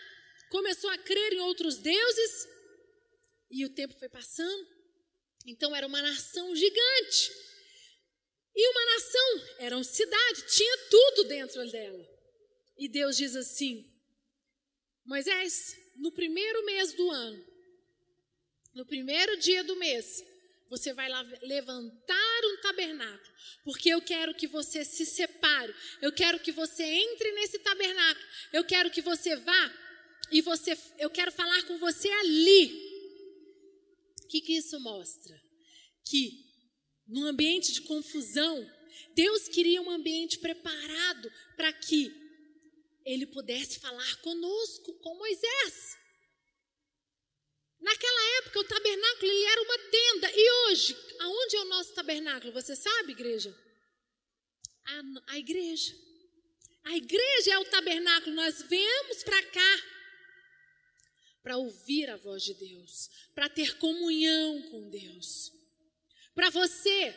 começou 0.55 0.89
a 0.89 0.97
crer 0.97 1.33
em 1.33 1.41
outros 1.41 1.79
deuses, 1.79 2.47
e 3.51 3.65
o 3.65 3.69
tempo 3.69 3.93
foi 3.99 4.07
passando. 4.07 4.65
Então 5.45 5.75
era 5.75 5.85
uma 5.85 6.01
nação 6.01 6.55
gigante. 6.55 7.31
E 8.55 8.69
uma 8.69 8.85
nação 8.93 9.55
era 9.59 9.75
uma 9.75 9.83
cidade, 9.83 10.47
tinha 10.47 10.77
tudo 10.89 11.25
dentro 11.25 11.69
dela. 11.69 12.07
E 12.77 12.87
Deus 12.87 13.17
diz 13.17 13.35
assim: 13.35 13.85
Moisés, 15.03 15.75
no 15.97 16.13
primeiro 16.13 16.63
mês 16.65 16.93
do 16.93 17.11
ano, 17.11 17.45
no 18.73 18.85
primeiro 18.85 19.35
dia 19.35 19.61
do 19.61 19.75
mês, 19.75 20.23
você 20.69 20.93
vai 20.93 21.09
levantar 21.41 22.41
um 22.45 22.61
tabernáculo, 22.61 23.33
porque 23.65 23.89
eu 23.89 24.01
quero 24.01 24.33
que 24.33 24.47
você 24.47 24.85
se 24.85 25.05
separe, 25.05 25.75
eu 26.01 26.13
quero 26.13 26.39
que 26.39 26.53
você 26.53 26.83
entre 26.83 27.33
nesse 27.33 27.59
tabernáculo, 27.59 28.25
eu 28.53 28.63
quero 28.63 28.89
que 28.89 29.01
você 29.01 29.35
vá 29.35 29.84
e 30.31 30.41
você, 30.41 30.77
eu 30.97 31.09
quero 31.09 31.31
falar 31.31 31.63
com 31.63 31.77
você 31.77 32.09
ali. 32.09 32.85
O 34.23 34.27
que, 34.27 34.41
que 34.41 34.53
isso 34.57 34.79
mostra? 34.79 35.39
Que 36.03 36.45
num 37.07 37.25
ambiente 37.25 37.71
de 37.71 37.81
confusão, 37.81 38.69
Deus 39.13 39.47
queria 39.47 39.81
um 39.81 39.89
ambiente 39.89 40.39
preparado 40.39 41.31
para 41.55 41.71
que 41.71 42.11
ele 43.05 43.27
pudesse 43.27 43.79
falar 43.79 44.15
conosco, 44.21 44.93
com 44.99 45.15
Moisés. 45.15 45.97
Naquela 47.79 48.37
época, 48.39 48.59
o 48.59 48.63
tabernáculo 48.63 49.31
ele 49.31 49.43
era 49.43 49.61
uma 49.61 49.77
tenda. 49.77 50.31
E 50.33 50.51
hoje, 50.51 50.97
aonde 51.19 51.55
é 51.55 51.61
o 51.61 51.65
nosso 51.65 51.93
tabernáculo? 51.93 52.51
Você 52.53 52.75
sabe, 52.75 53.11
igreja? 53.11 53.55
A, 54.85 55.01
a 55.33 55.39
igreja. 55.39 55.93
A 56.83 56.97
igreja 56.97 57.53
é 57.53 57.59
o 57.59 57.65
tabernáculo. 57.65 58.35
Nós 58.35 58.63
viemos 58.63 59.23
para 59.23 59.41
cá 59.43 59.94
para 61.45 61.57
ouvir 61.57 62.09
a 62.09 62.17
voz 62.17 62.41
de 62.41 62.55
Deus, 62.55 63.07
para 63.35 63.47
ter 63.47 63.77
comunhão 63.77 64.63
com 64.71 64.89
Deus, 64.89 65.51
para 66.33 66.49
você 66.49 67.13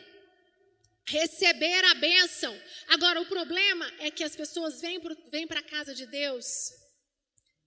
receber 1.07 1.83
a 1.85 1.95
bênção. 1.95 2.55
Agora, 2.89 3.19
o 3.19 3.25
problema 3.25 3.91
é 3.97 4.11
que 4.11 4.23
as 4.23 4.35
pessoas 4.35 4.79
vêm 4.79 5.47
para 5.47 5.61
a 5.61 5.63
casa 5.63 5.95
de 5.95 6.05
Deus 6.05 6.45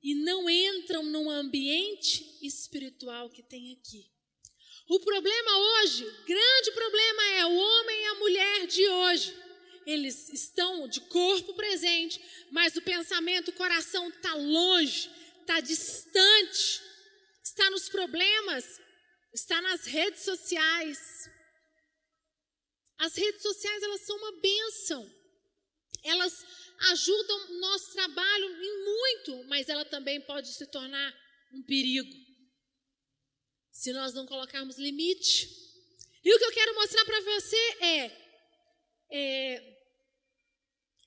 e 0.00 0.14
não 0.14 0.48
entram 0.48 1.02
no 1.02 1.28
ambiente 1.28 2.38
espiritual 2.40 3.28
que 3.28 3.42
tem 3.42 3.72
aqui. 3.72 4.08
O 4.88 5.00
problema 5.00 5.58
hoje, 5.58 6.04
grande 6.24 6.70
problema 6.70 7.24
é 7.38 7.46
o 7.46 7.56
homem 7.56 8.02
e 8.02 8.06
a 8.06 8.14
mulher 8.14 8.66
de 8.68 8.88
hoje. 8.88 9.36
Eles 9.84 10.28
estão 10.28 10.86
de 10.86 11.00
corpo 11.00 11.54
presente, 11.54 12.22
mas 12.52 12.76
o 12.76 12.82
pensamento, 12.82 13.48
o 13.48 13.54
coração 13.54 14.10
está 14.10 14.32
longe, 14.34 15.10
está 15.42 15.60
distante, 15.60 16.82
está 17.42 17.68
nos 17.70 17.88
problemas, 17.88 18.64
está 19.34 19.60
nas 19.60 19.84
redes 19.84 20.22
sociais. 20.22 20.98
As 22.98 23.14
redes 23.16 23.42
sociais, 23.42 23.82
elas 23.82 24.00
são 24.02 24.16
uma 24.16 24.40
bênção. 24.40 25.22
Elas 26.04 26.44
ajudam 26.90 27.50
o 27.50 27.60
nosso 27.60 27.92
trabalho 27.92 28.64
em 28.64 28.84
muito, 28.84 29.44
mas 29.48 29.68
ela 29.68 29.84
também 29.84 30.20
pode 30.20 30.52
se 30.54 30.66
tornar 30.66 31.14
um 31.52 31.62
perigo. 31.62 32.12
Se 33.70 33.92
nós 33.92 34.14
não 34.14 34.26
colocarmos 34.26 34.78
limite. 34.78 35.48
E 36.24 36.34
o 36.34 36.38
que 36.38 36.44
eu 36.44 36.52
quero 36.52 36.74
mostrar 36.74 37.04
para 37.04 37.20
você 37.20 37.56
é, 37.80 38.22
é 39.10 39.71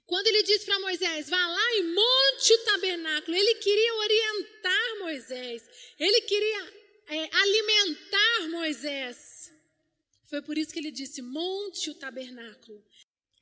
quando 0.06 0.28
ele 0.28 0.44
disse 0.44 0.66
para 0.66 0.80
Moisés, 0.80 1.30
vá 1.30 1.48
lá 1.48 1.76
e 1.78 1.84
monte 1.84 2.54
o 2.54 2.64
tabernáculo, 2.66 3.36
ele 3.36 3.56
queria 3.56 3.96
orientar 3.96 5.00
Moisés, 5.00 5.64
ele 6.00 6.22
queria 6.22 6.74
é, 7.08 7.30
alimentar 7.36 8.50
Moisés. 8.50 9.52
Foi 10.30 10.42
por 10.42 10.58
isso 10.58 10.72
que 10.72 10.80
ele 10.80 10.92
disse: 10.92 11.22
monte 11.22 11.90
o 11.90 11.96
tabernáculo. 11.96 12.84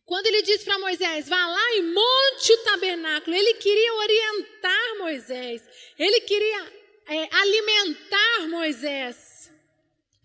Quando 0.06 0.28
ele 0.28 0.42
disse 0.42 0.66
para 0.66 0.80
Moisés, 0.80 1.28
vá 1.30 1.48
lá 1.48 1.76
e 1.76 1.82
monte 1.82 2.54
o 2.54 2.64
tabernáculo, 2.64 3.36
ele 3.36 3.54
queria 3.56 3.94
orientar 3.94 4.98
Moisés, 5.00 5.62
ele 5.98 6.22
queria 6.22 6.74
é, 7.08 7.36
alimentar 7.36 8.48
Moisés. 8.50 9.52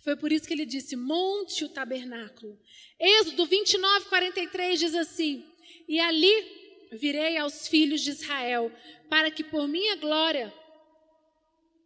Foi 0.03 0.17
por 0.17 0.33
isso 0.33 0.47
que 0.47 0.55
ele 0.55 0.67
disse: 0.67 0.95
monte 0.95 1.65
o 1.65 1.69
tabernáculo. 1.69 2.59
Êxodo 2.99 3.47
29, 3.47 4.07
43 4.07 4.81
diz 4.81 4.95
assim: 4.95 5.45
E 5.89 5.99
ali 5.99 6.89
virei 6.93 7.37
aos 7.37 7.67
filhos 7.67 8.03
de 8.03 8.11
Israel, 8.11 8.71
para 9.09 9.31
que 9.31 9.43
por 9.43 9.67
minha 9.67 9.97
glória 9.97 10.53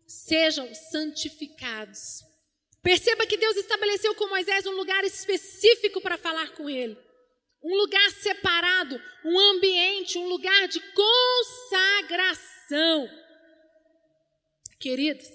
sejam 0.06 0.74
santificados. 0.74 2.24
Perceba 2.82 3.26
que 3.26 3.36
Deus 3.36 3.56
estabeleceu 3.56 4.14
com 4.16 4.28
Moisés 4.28 4.66
um 4.66 4.72
lugar 4.72 5.04
específico 5.04 6.00
para 6.00 6.18
falar 6.18 6.50
com 6.54 6.68
ele 6.68 6.98
um 7.62 7.76
lugar 7.76 8.10
separado, 8.10 9.00
um 9.24 9.38
ambiente, 9.38 10.18
um 10.18 10.26
lugar 10.26 10.66
de 10.66 10.80
consagração. 12.00 13.08
Queridos, 14.80 15.28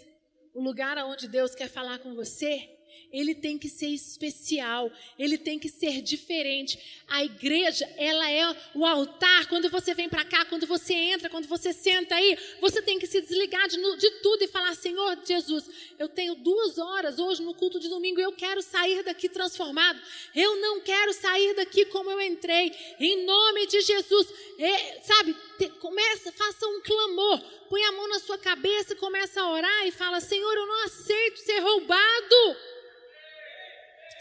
o 0.53 0.62
lugar 0.62 0.97
onde 1.05 1.27
Deus 1.29 1.55
quer 1.55 1.69
falar 1.69 2.00
com 2.00 2.13
você 2.15 2.76
ele 3.11 3.33
tem 3.33 3.57
que 3.57 3.69
ser 3.69 3.87
especial, 3.87 4.91
ele 5.17 5.37
tem 5.37 5.57
que 5.57 5.69
ser 5.69 6.01
diferente. 6.01 6.77
A 7.07 7.23
igreja, 7.23 7.85
ela 7.97 8.29
é 8.29 8.55
o 8.75 8.85
altar. 8.85 9.47
Quando 9.47 9.69
você 9.69 9.93
vem 9.93 10.09
para 10.09 10.25
cá, 10.25 10.43
quando 10.45 10.67
você 10.67 10.93
entra, 10.93 11.29
quando 11.29 11.47
você 11.47 11.71
senta 11.71 12.15
aí, 12.15 12.37
você 12.59 12.81
tem 12.81 12.99
que 12.99 13.07
se 13.07 13.21
desligar 13.21 13.67
de, 13.67 13.77
de, 13.97 14.11
tudo 14.21 14.43
e 14.43 14.47
falar: 14.47 14.75
Senhor 14.75 15.17
Jesus, 15.25 15.69
eu 15.97 16.09
tenho 16.09 16.35
duas 16.35 16.77
horas 16.77 17.17
hoje 17.17 17.41
no 17.41 17.53
culto 17.53 17.79
de 17.79 17.87
domingo, 17.87 18.19
eu 18.19 18.31
quero 18.33 18.61
sair 18.61 19.03
daqui 19.03 19.29
transformado. 19.29 19.99
Eu 20.35 20.57
não 20.57 20.81
quero 20.81 21.13
sair 21.13 21.55
daqui 21.55 21.85
como 21.85 22.11
eu 22.11 22.19
entrei. 22.21 22.73
Em 22.99 23.25
nome 23.25 23.67
de 23.67 23.81
Jesus, 23.81 24.27
é, 24.59 25.01
sabe? 25.01 25.35
Te, 25.57 25.69
começa, 25.69 26.31
faça 26.33 26.67
um 26.67 26.81
clamor, 26.81 27.41
põe 27.69 27.83
a 27.83 27.91
mão 27.93 28.07
na 28.09 28.19
sua 28.19 28.37
cabeça 28.37 28.93
e 28.93 28.97
começa 28.97 29.41
a 29.41 29.49
orar 29.49 29.87
e 29.87 29.91
fala: 29.91 30.19
Senhor, 30.19 30.53
eu 30.53 30.67
não 30.67 30.83
aceito 30.83 31.37
ser 31.37 31.59
roubado. 31.59 32.57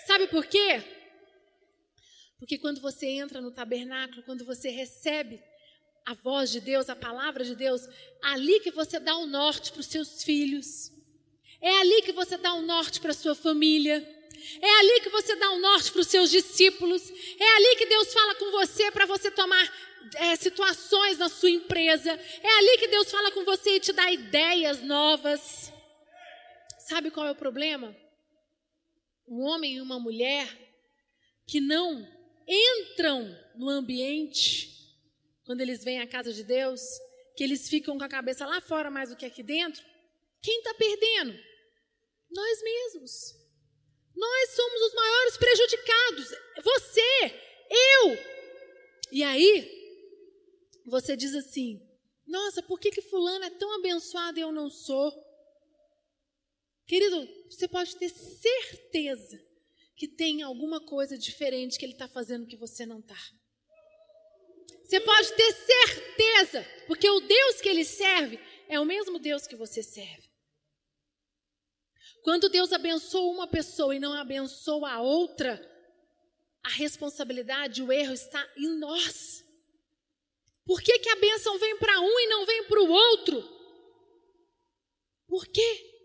Sabe 0.07 0.29
por 0.29 0.47
quê? 0.47 0.85
Porque 2.39 2.57
quando 2.59 2.81
você 2.81 3.07
entra 3.07 3.41
no 3.41 3.51
tabernáculo, 3.51 4.23
quando 4.23 4.45
você 4.45 4.69
recebe 4.69 5.43
a 6.05 6.15
voz 6.15 6.53
de 6.53 6.61
Deus, 6.61 6.89
a 6.89 6.95
palavra 6.95 7.45
de 7.45 7.57
Deus, 7.57 7.89
ali 8.23 8.61
que 8.61 8.71
você 8.71 9.01
dá 9.01 9.17
o 9.17 9.27
norte 9.27 9.73
para 9.73 9.81
os 9.81 9.87
seus 9.87 10.23
filhos. 10.23 10.93
É 11.61 11.81
ali 11.81 12.03
que 12.03 12.13
você 12.13 12.37
dá 12.37 12.53
o 12.55 12.63
norte 12.63 13.01
para 13.01 13.11
a 13.11 13.15
sua 13.15 13.35
família. 13.35 13.97
É 14.63 14.79
ali 14.79 15.01
que 15.01 15.09
você 15.09 15.35
dá 15.35 15.51
o 15.51 15.59
norte 15.59 15.91
para 15.91 16.03
os 16.03 16.07
seus 16.07 16.31
discípulos. 16.31 17.03
É 17.41 17.57
ali 17.57 17.77
que 17.77 17.87
Deus 17.87 18.13
fala 18.13 18.37
com 18.37 18.53
você 18.53 18.93
para 18.93 19.07
você 19.07 19.29
tomar 19.29 19.73
é, 20.15 20.37
situações 20.37 21.19
na 21.19 21.29
sua 21.29 21.51
empresa. 21.51 22.13
É 22.13 22.59
ali 22.59 22.79
que 22.79 22.87
Deus 22.87 23.11
fala 23.11 23.33
com 23.33 23.45
você 23.45 23.71
e 23.77 23.81
te 23.81 23.93
dá 23.93 24.09
ideias 24.13 24.83
novas. 24.83 25.73
Sabe 26.79 27.11
qual 27.11 27.27
é 27.27 27.33
o 27.33 27.35
problema? 27.35 28.06
Um 29.27 29.41
homem 29.43 29.77
e 29.77 29.81
uma 29.81 29.99
mulher 29.99 30.49
que 31.47 31.61
não 31.61 32.07
entram 32.47 33.37
no 33.57 33.69
ambiente 33.69 34.77
quando 35.45 35.61
eles 35.61 35.85
vêm 35.85 36.01
à 36.01 36.07
casa 36.07 36.33
de 36.33 36.43
Deus, 36.43 36.81
que 37.37 37.45
eles 37.45 37.69
ficam 37.69 37.97
com 37.97 38.05
a 38.05 38.09
cabeça 38.09 38.45
lá 38.47 38.61
fora 38.61 38.91
mais 38.91 39.11
do 39.11 39.17
que 39.17 39.25
aqui 39.25 39.43
dentro, 39.43 39.85
quem 40.43 40.59
está 40.59 40.75
perdendo? 40.75 41.39
Nós 42.31 42.63
mesmos. 42.63 43.35
Nós 44.15 44.51
somos 44.51 44.83
os 44.83 44.95
maiores 44.95 45.37
prejudicados. 45.37 46.29
Você, 46.63 47.41
eu. 47.71 48.19
E 49.13 49.23
aí, 49.23 49.71
você 50.87 51.17
diz 51.17 51.35
assim: 51.35 51.81
nossa, 52.27 52.63
por 52.63 52.81
que, 52.81 52.91
que 52.91 53.03
Fulano 53.03 53.45
é 53.45 53.51
tão 53.51 53.73
abençoado 53.77 54.39
e 54.39 54.43
eu 54.43 54.51
não 54.51 54.69
sou? 54.69 55.13
Querido, 56.87 57.29
você 57.51 57.67
pode 57.67 57.97
ter 57.97 58.09
certeza 58.09 59.45
que 59.97 60.07
tem 60.07 60.43
alguma 60.43 60.81
coisa 60.81 61.19
diferente 61.19 61.79
que 61.79 61.85
ele 61.85 61.95
está 61.95 62.07
fazendo 62.07 62.47
que 62.47 62.57
você 62.57 62.87
não 62.87 63.01
está. 63.01 63.19
Você 64.85 65.01
pode 65.01 65.33
ter 65.35 65.53
certeza, 65.53 66.65
porque 66.87 67.11
o 67.11 67.21
Deus 67.21 67.61
que 67.61 67.69
ele 67.69 67.85
serve 67.85 68.39
é 68.69 68.79
o 68.79 68.85
mesmo 68.85 69.19
Deus 69.19 69.47
que 69.47 69.57
você 69.57 69.83
serve. 69.83 70.31
Quando 72.23 72.49
Deus 72.49 72.73
abençoa 72.73 73.33
uma 73.33 73.49
pessoa 73.49 73.95
e 73.95 73.99
não 73.99 74.13
abençoa 74.13 74.91
a 74.91 75.01
outra, 75.01 75.61
a 76.63 76.69
responsabilidade, 76.69 77.83
o 77.83 77.93
erro 77.93 78.13
está 78.13 78.45
em 78.57 78.79
nós. 78.79 79.45
Por 80.65 80.81
que, 80.81 80.99
que 80.99 81.09
a 81.09 81.17
bênção 81.17 81.59
vem 81.59 81.79
para 81.79 82.01
um 82.01 82.21
e 82.21 82.27
não 82.27 82.45
vem 82.45 82.65
para 82.65 82.81
o 82.81 82.91
outro? 82.91 83.57
Por 85.27 85.47
quê? 85.47 85.96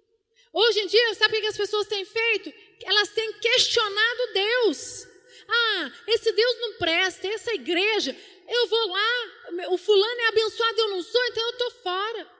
Hoje 0.53 0.79
em 0.81 0.87
dia, 0.87 1.15
sabe 1.15 1.37
o 1.37 1.41
que 1.41 1.47
as 1.47 1.57
pessoas 1.57 1.87
têm 1.87 2.03
feito? 2.03 2.53
Elas 2.83 3.09
têm 3.09 3.33
questionado 3.39 4.33
Deus. 4.33 5.07
Ah, 5.47 5.91
esse 6.07 6.31
Deus 6.31 6.59
não 6.59 6.77
presta, 6.77 7.27
essa 7.27 7.53
igreja, 7.53 8.15
eu 8.47 8.67
vou 8.67 8.87
lá, 8.87 9.69
o 9.69 9.77
fulano 9.77 10.21
é 10.21 10.27
abençoado, 10.27 10.79
eu 10.79 10.89
não 10.89 11.01
sou, 11.01 11.25
então 11.27 11.43
eu 11.43 11.51
estou 11.51 11.71
fora. 11.71 12.31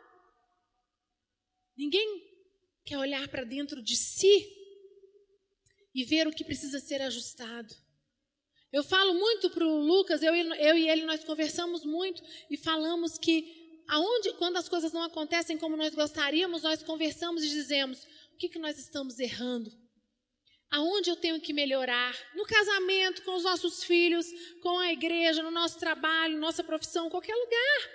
Ninguém 1.78 2.32
quer 2.86 2.98
olhar 2.98 3.28
para 3.28 3.44
dentro 3.44 3.82
de 3.82 3.96
si 3.96 4.48
e 5.94 6.04
ver 6.04 6.28
o 6.28 6.32
que 6.32 6.44
precisa 6.44 6.80
ser 6.80 7.02
ajustado. 7.02 7.74
Eu 8.72 8.84
falo 8.84 9.14
muito 9.14 9.50
para 9.50 9.66
o 9.66 9.82
Lucas, 9.82 10.24
eu, 10.24 10.34
eu 10.34 10.78
e 10.78 10.90
ele, 10.90 11.06
nós 11.06 11.24
conversamos 11.24 11.84
muito 11.84 12.22
e 12.50 12.58
falamos 12.58 13.18
que 13.18 13.61
aonde, 13.92 14.32
quando 14.36 14.56
as 14.56 14.70
coisas 14.70 14.94
não 14.94 15.04
acontecem 15.04 15.58
como 15.58 15.76
nós 15.76 15.94
gostaríamos, 15.94 16.64
nós 16.64 16.82
conversamos 16.82 17.44
e 17.44 17.50
dizemos: 17.50 18.02
o 18.34 18.38
que, 18.38 18.48
que 18.48 18.58
nós 18.58 18.80
estamos 18.80 19.20
errando? 19.20 19.70
Aonde 20.72 21.10
eu 21.10 21.18
tenho 21.18 21.42
que 21.42 21.52
melhorar? 21.52 22.16
No 22.34 22.46
casamento, 22.46 23.22
com 23.24 23.36
os 23.36 23.44
nossos 23.44 23.84
filhos, 23.84 24.26
com 24.62 24.80
a 24.80 24.94
igreja, 24.94 25.44
no 25.44 25.52
nosso 25.52 25.78
trabalho, 25.78 26.40
nossa 26.40 26.64
profissão, 26.64 27.10
qualquer 27.10 27.36
lugar. 27.36 27.92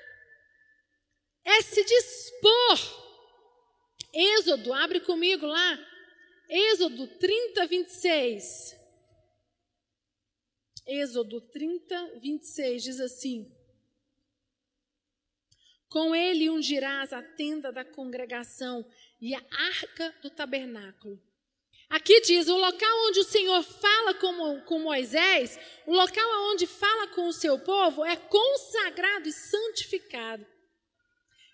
É 1.43 1.63
se 1.63 1.83
dispor. 1.83 2.79
Êxodo, 4.13 4.75
abre 4.75 5.01
comigo 5.01 5.47
lá. 5.47 5.79
Êxodo 6.51 7.07
30, 7.07 7.67
26. 7.67 8.77
Êxodo 10.87 11.41
30, 11.41 12.19
26 12.21 12.83
diz 12.83 13.01
assim: 13.01 13.56
com 15.89 16.15
ele 16.15 16.51
ungirás 16.51 17.13
a 17.13 17.23
tenda 17.23 17.73
da 17.73 17.85
congregação 17.85 18.85
e 19.21 19.35
a 19.35 19.43
arca 19.51 20.15
do 20.23 20.31
tabernáculo. 20.31 21.21
Aqui 21.89 22.21
diz: 22.21 22.49
o 22.49 22.57
local 22.57 23.07
onde 23.09 23.21
o 23.21 23.25
Senhor 23.25 23.63
fala 23.63 24.15
com, 24.15 24.61
com 24.63 24.79
Moisés, 24.81 25.59
o 25.87 25.95
local 25.95 26.51
onde 26.51 26.67
fala 26.67 27.07
com 27.09 27.29
o 27.29 27.33
seu 27.33 27.59
povo, 27.59 28.05
é 28.05 28.17
consagrado 28.17 29.29
e 29.29 29.33
santificado. 29.33 30.47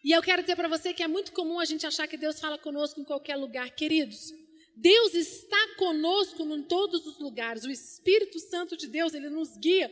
E 0.04 0.10
eu 0.10 0.22
quero 0.22 0.42
dizer 0.42 0.56
para 0.56 0.68
você 0.68 0.92
que 0.92 1.02
é 1.02 1.08
muito 1.08 1.32
comum 1.32 1.60
a 1.60 1.64
gente 1.64 1.86
achar 1.86 2.08
que 2.08 2.16
Deus 2.16 2.40
fala 2.40 2.58
conosco 2.58 3.00
em 3.00 3.04
qualquer 3.04 3.36
lugar, 3.36 3.70
queridos. 3.70 4.32
Deus 4.74 5.14
está 5.14 5.76
conosco 5.76 6.42
em 6.42 6.62
todos 6.62 7.06
os 7.06 7.18
lugares. 7.20 7.64
O 7.64 7.70
Espírito 7.70 8.40
Santo 8.40 8.76
de 8.76 8.88
Deus, 8.88 9.14
ele 9.14 9.28
nos 9.28 9.56
guia 9.58 9.90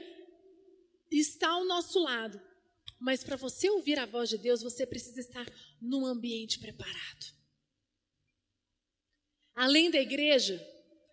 está 1.18 1.48
ao 1.48 1.64
nosso 1.64 1.98
lado. 1.98 2.40
Mas 3.00 3.24
para 3.24 3.36
você 3.36 3.70
ouvir 3.70 3.98
a 3.98 4.04
voz 4.04 4.28
de 4.28 4.36
Deus, 4.36 4.62
você 4.62 4.86
precisa 4.86 5.20
estar 5.20 5.46
num 5.80 6.04
ambiente 6.04 6.58
preparado. 6.58 7.34
Além 9.54 9.90
da 9.90 9.98
igreja, 9.98 10.62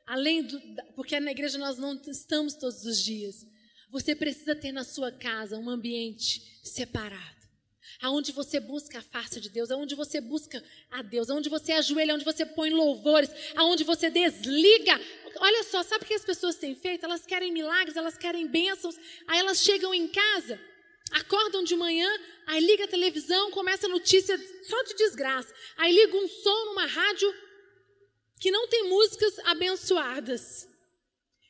além 0.05 0.43
do, 0.43 0.61
porque 0.95 1.17
na 1.19 1.31
igreja 1.31 1.57
nós 1.57 1.77
não 1.77 1.99
estamos 2.07 2.55
todos 2.55 2.83
os 2.85 3.01
dias. 3.01 3.47
Você 3.89 4.13
precisa 4.13 4.53
ter 4.53 4.73
na 4.73 4.83
sua 4.83 5.11
casa 5.11 5.57
um 5.57 5.69
ambiente 5.69 6.59
separado. 6.63 7.37
Aonde 8.01 8.31
você 8.31 8.59
busca 8.59 8.99
a 8.99 9.01
face 9.01 9.39
de 9.39 9.49
Deus, 9.49 9.71
aonde 9.71 9.95
você 9.95 10.19
busca 10.19 10.61
a 10.91 11.01
Deus, 11.01 11.29
aonde 11.29 11.49
você 11.49 11.71
ajoelha, 11.71 12.13
aonde 12.13 12.25
você 12.25 12.45
põe 12.45 12.69
louvores, 12.69 13.29
aonde 13.55 13.85
você 13.85 14.09
desliga. 14.09 14.99
Olha 15.39 15.63
só, 15.63 15.81
sabe 15.83 16.03
o 16.03 16.07
que 16.07 16.13
as 16.13 16.25
pessoas 16.25 16.57
têm 16.57 16.75
feito? 16.75 17.05
Elas 17.05 17.25
querem 17.25 17.51
milagres, 17.51 17.95
elas 17.95 18.17
querem 18.17 18.45
bênçãos, 18.45 18.95
aí 19.25 19.39
elas 19.39 19.61
chegam 19.61 19.93
em 19.93 20.07
casa, 20.09 20.59
acordam 21.11 21.63
de 21.63 21.75
manhã, 21.75 22.09
aí 22.45 22.59
liga 22.59 22.85
a 22.85 22.87
televisão, 22.87 23.51
começa 23.51 23.85
a 23.85 23.89
notícia 23.89 24.37
só 24.63 24.83
de 24.83 24.95
desgraça. 24.95 25.53
Aí 25.77 25.93
liga 25.93 26.15
um 26.15 26.27
som 26.27 26.65
numa 26.65 26.85
rádio 26.85 27.33
que 28.39 28.51
não 28.51 28.67
tem 28.67 28.83
músicas 28.83 29.39
abençoadas. 29.39 30.67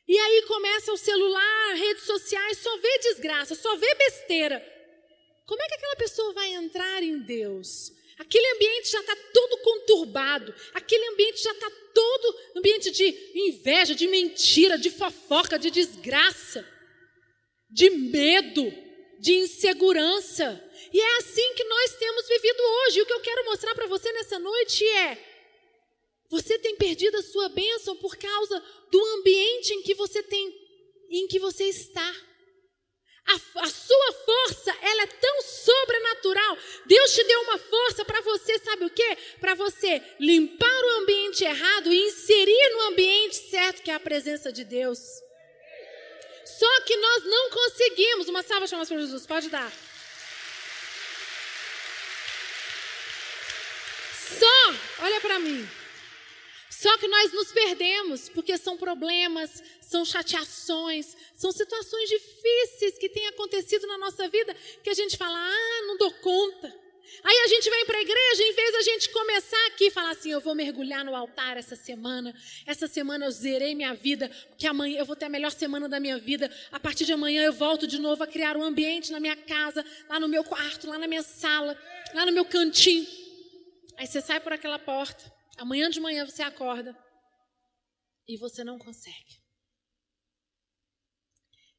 E 0.06 0.18
aí 0.18 0.42
começa 0.42 0.92
o 0.92 0.96
celular, 0.96 1.74
redes 1.74 2.04
sociais, 2.04 2.58
só 2.58 2.76
vê 2.78 2.98
desgraça, 2.98 3.54
só 3.54 3.76
vê 3.76 3.94
besteira. 3.94 4.64
Como 5.46 5.62
é 5.62 5.68
que 5.68 5.74
aquela 5.74 5.96
pessoa 5.96 6.32
vai 6.32 6.52
entrar 6.54 7.02
em 7.02 7.18
Deus? 7.18 7.92
Aquele 8.18 8.46
ambiente 8.54 8.90
já 8.90 9.00
está 9.00 9.16
todo 9.32 9.58
conturbado, 9.58 10.54
aquele 10.74 11.06
ambiente 11.08 11.42
já 11.42 11.52
está 11.52 11.70
todo 11.94 12.38
ambiente 12.56 12.90
de 12.90 13.06
inveja, 13.34 13.94
de 13.94 14.08
mentira, 14.08 14.76
de 14.76 14.90
fofoca, 14.90 15.58
de 15.58 15.70
desgraça, 15.70 16.66
de 17.70 17.90
medo 17.90 18.72
de 19.18 19.34
insegurança. 19.34 20.64
E 20.92 21.00
é 21.00 21.16
assim 21.18 21.54
que 21.54 21.64
nós 21.64 21.96
temos 21.96 22.28
vivido 22.28 22.60
hoje. 22.60 23.02
O 23.02 23.06
que 23.06 23.12
eu 23.12 23.20
quero 23.20 23.44
mostrar 23.44 23.74
para 23.74 23.86
você 23.86 24.10
nessa 24.12 24.38
noite 24.38 24.86
é: 24.86 25.18
você 26.30 26.58
tem 26.58 26.76
perdido 26.76 27.16
a 27.16 27.22
sua 27.22 27.48
bênção 27.48 27.96
por 27.96 28.16
causa 28.16 28.62
do 28.90 29.04
ambiente 29.18 29.74
em 29.74 29.82
que 29.82 29.94
você 29.94 30.22
tem, 30.22 30.52
em 31.10 31.26
que 31.26 31.38
você 31.38 31.64
está. 31.64 32.14
A, 33.26 33.34
a, 33.34 33.68
sua 33.68 34.12
força, 34.24 34.74
ela 34.80 35.02
é 35.02 35.06
tão 35.06 35.42
sobrenatural. 35.42 36.56
Deus 36.86 37.14
te 37.14 37.22
deu 37.24 37.40
uma 37.42 37.58
força 37.58 38.02
para 38.02 38.22
você, 38.22 38.58
sabe 38.58 38.86
o 38.86 38.90
quê? 38.90 39.18
Para 39.38 39.54
você 39.54 40.02
limpar 40.18 40.84
o 40.84 41.02
ambiente 41.02 41.44
errado 41.44 41.92
e 41.92 42.06
inserir 42.06 42.70
no 42.70 42.80
ambiente 42.88 43.36
certo, 43.36 43.82
que 43.82 43.90
é 43.90 43.94
a 43.94 44.00
presença 44.00 44.50
de 44.50 44.64
Deus. 44.64 44.98
Só 46.56 46.80
que 46.80 46.96
nós 46.96 47.24
não 47.24 47.50
conseguimos. 47.50 48.28
Uma 48.28 48.42
salva 48.42 48.66
palmas 48.66 48.88
para 48.88 48.98
Jesus, 48.98 49.26
pode 49.26 49.50
dar. 49.50 49.70
Só, 54.40 54.74
olha 55.04 55.20
para 55.20 55.38
mim. 55.38 55.68
Só 56.70 56.96
que 56.96 57.08
nós 57.08 57.32
nos 57.32 57.52
perdemos, 57.52 58.28
porque 58.28 58.56
são 58.56 58.76
problemas, 58.76 59.62
são 59.80 60.04
chateações, 60.04 61.16
são 61.34 61.50
situações 61.50 62.08
difíceis 62.08 62.96
que 62.98 63.08
têm 63.08 63.26
acontecido 63.26 63.86
na 63.86 63.98
nossa 63.98 64.28
vida 64.28 64.54
que 64.82 64.90
a 64.90 64.94
gente 64.94 65.16
fala, 65.16 65.36
ah, 65.36 65.82
não 65.86 65.96
dou 65.96 66.12
conta. 66.14 66.87
Aí 67.24 67.36
a 67.44 67.46
gente 67.48 67.68
vem 67.68 67.84
para 67.86 67.98
a 67.98 68.02
igreja, 68.02 68.42
em 68.42 68.52
vez 68.52 68.72
da 68.72 68.82
gente 68.82 69.10
começar 69.10 69.66
aqui 69.66 69.86
e 69.86 69.90
falar 69.90 70.10
assim: 70.10 70.30
eu 70.30 70.40
vou 70.40 70.54
mergulhar 70.54 71.04
no 71.04 71.14
altar 71.14 71.56
essa 71.56 71.74
semana, 71.74 72.34
essa 72.66 72.86
semana 72.86 73.24
eu 73.24 73.30
zerei 73.30 73.74
minha 73.74 73.94
vida, 73.94 74.28
porque 74.48 74.66
amanhã 74.66 74.98
eu 74.98 75.04
vou 75.04 75.16
ter 75.16 75.26
a 75.26 75.28
melhor 75.28 75.50
semana 75.50 75.88
da 75.88 75.98
minha 75.98 76.18
vida. 76.18 76.50
A 76.70 76.78
partir 76.78 77.04
de 77.04 77.12
amanhã 77.12 77.42
eu 77.42 77.52
volto 77.52 77.86
de 77.86 77.98
novo 77.98 78.22
a 78.22 78.26
criar 78.26 78.56
um 78.56 78.62
ambiente 78.62 79.10
na 79.10 79.20
minha 79.20 79.36
casa, 79.36 79.84
lá 80.08 80.20
no 80.20 80.28
meu 80.28 80.44
quarto, 80.44 80.88
lá 80.88 80.98
na 80.98 81.06
minha 81.06 81.22
sala, 81.22 81.76
lá 82.14 82.24
no 82.24 82.32
meu 82.32 82.44
cantinho. 82.44 83.06
Aí 83.96 84.06
você 84.06 84.20
sai 84.20 84.40
por 84.40 84.52
aquela 84.52 84.78
porta, 84.78 85.32
amanhã 85.56 85.90
de 85.90 86.00
manhã 86.00 86.24
você 86.24 86.42
acorda 86.42 86.96
e 88.28 88.36
você 88.36 88.62
não 88.62 88.78
consegue. 88.78 89.38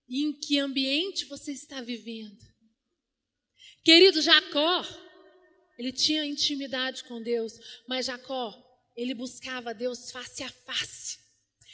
E 0.09 0.25
em 0.25 0.33
que 0.33 0.57
ambiente 0.57 1.25
você 1.25 1.51
está 1.51 1.81
vivendo? 1.81 2.49
Querido 3.83 4.21
Jacó, 4.21 4.83
ele 5.79 5.93
tinha 5.93 6.25
intimidade 6.25 7.05
com 7.05 7.23
Deus, 7.23 7.53
mas 7.87 8.07
Jacó, 8.07 8.53
ele 8.97 9.13
buscava 9.13 9.73
Deus 9.73 10.11
face 10.11 10.43
a 10.43 10.49
face. 10.49 11.17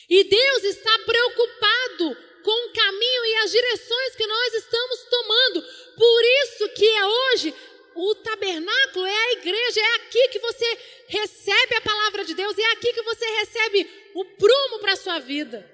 E 0.07 0.23
Deus 0.23 0.63
está 0.63 0.99
preocupado 0.99 2.15
com 2.43 2.67
o 2.67 2.73
caminho 2.73 3.25
e 3.25 3.35
as 3.37 3.51
direções 3.51 4.15
que 4.15 4.27
nós 4.27 4.53
estamos 4.53 5.03
tomando. 5.09 5.61
Por 5.97 6.21
isso 6.43 6.69
que 6.69 6.85
é 6.85 7.05
hoje 7.05 7.53
o 7.95 8.13
tabernáculo 8.13 9.07
é 9.07 9.17
a 9.17 9.31
igreja, 9.33 9.81
é 9.81 9.95
aqui 9.95 10.27
que 10.27 10.39
você 10.39 10.77
recebe 11.07 11.75
a 11.75 11.81
palavra 11.81 12.23
de 12.23 12.35
Deus, 12.35 12.55
é 12.59 12.71
aqui 12.73 12.93
que 12.93 13.01
você 13.01 13.25
recebe 13.25 13.89
o 14.13 14.23
prumo 14.23 14.79
para 14.81 14.93
a 14.93 14.97
sua 14.97 15.17
vida. 15.17 15.67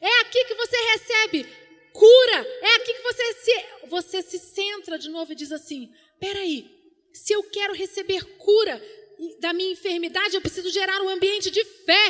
É 0.00 0.20
aqui 0.20 0.44
que 0.44 0.54
você 0.54 0.76
recebe 0.92 1.44
cura, 1.92 2.46
é 2.62 2.76
aqui 2.76 2.94
que 2.94 3.02
você 3.02 3.32
se, 3.34 3.64
você 3.88 4.22
se 4.22 4.38
centra 4.38 4.96
de 4.96 5.08
novo 5.08 5.32
e 5.32 5.34
diz 5.34 5.50
assim: 5.50 5.92
peraí, 6.20 6.77
se 7.18 7.32
eu 7.32 7.42
quero 7.42 7.74
receber 7.74 8.24
cura 8.36 8.80
da 9.40 9.52
minha 9.52 9.72
enfermidade, 9.72 10.34
eu 10.34 10.40
preciso 10.40 10.70
gerar 10.70 11.02
um 11.02 11.08
ambiente 11.08 11.50
de 11.50 11.64
fé. 11.64 12.06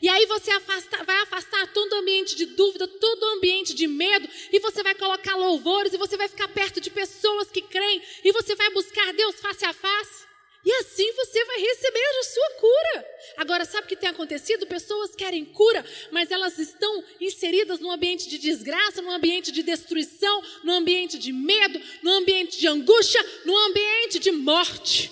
E 0.00 0.08
aí 0.08 0.26
você 0.26 0.50
afasta, 0.50 1.04
vai 1.04 1.16
afastar 1.18 1.72
todo 1.72 1.94
ambiente 1.94 2.34
de 2.34 2.46
dúvida, 2.46 2.88
todo 2.88 3.24
ambiente 3.36 3.72
de 3.74 3.86
medo, 3.86 4.28
e 4.50 4.58
você 4.58 4.82
vai 4.82 4.94
colocar 4.94 5.36
louvores, 5.36 5.92
e 5.92 5.98
você 5.98 6.16
vai 6.16 6.28
ficar 6.28 6.48
perto 6.48 6.80
de 6.80 6.90
pessoas 6.90 7.50
que 7.50 7.62
creem, 7.62 8.02
e 8.24 8.32
você 8.32 8.56
vai 8.56 8.70
buscar 8.70 9.12
Deus 9.12 9.36
face 9.36 9.64
a 9.64 9.72
face. 9.72 10.21
E 10.64 10.72
assim 10.74 11.10
você 11.12 11.44
vai 11.44 11.58
receber 11.58 12.06
a 12.20 12.22
sua 12.22 12.50
cura. 12.60 13.10
Agora, 13.36 13.64
sabe 13.64 13.86
o 13.86 13.88
que 13.88 13.96
tem 13.96 14.08
acontecido? 14.08 14.66
Pessoas 14.66 15.14
querem 15.14 15.44
cura, 15.44 15.84
mas 16.12 16.30
elas 16.30 16.56
estão 16.58 17.04
inseridas 17.20 17.80
num 17.80 17.90
ambiente 17.90 18.28
de 18.28 18.38
desgraça, 18.38 19.02
num 19.02 19.10
ambiente 19.10 19.50
de 19.50 19.62
destruição, 19.62 20.42
num 20.62 20.72
ambiente 20.72 21.18
de 21.18 21.32
medo, 21.32 21.80
num 22.02 22.12
ambiente 22.12 22.60
de 22.60 22.68
angústia, 22.68 23.20
num 23.44 23.56
ambiente 23.56 24.20
de 24.20 24.30
morte. 24.30 25.10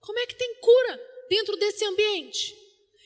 Como 0.00 0.18
é 0.18 0.26
que 0.26 0.36
tem 0.36 0.54
cura 0.56 1.00
dentro 1.30 1.56
desse 1.56 1.84
ambiente? 1.86 2.54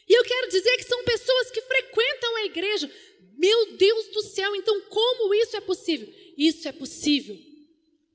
E 0.09 0.19
eu 0.19 0.25
quero 0.25 0.49
dizer 0.49 0.77
que 0.77 0.85
são 0.85 1.05
pessoas 1.05 1.51
que 1.51 1.61
frequentam 1.63 2.37
a 2.37 2.45
igreja. 2.45 2.91
Meu 3.39 3.77
Deus 3.77 4.09
do 4.09 4.23
céu, 4.23 4.55
então 4.57 4.81
como 4.83 5.33
isso 5.35 5.57
é 5.57 5.61
possível? 5.61 6.13
Isso 6.37 6.67
é 6.67 6.73
possível 6.73 7.39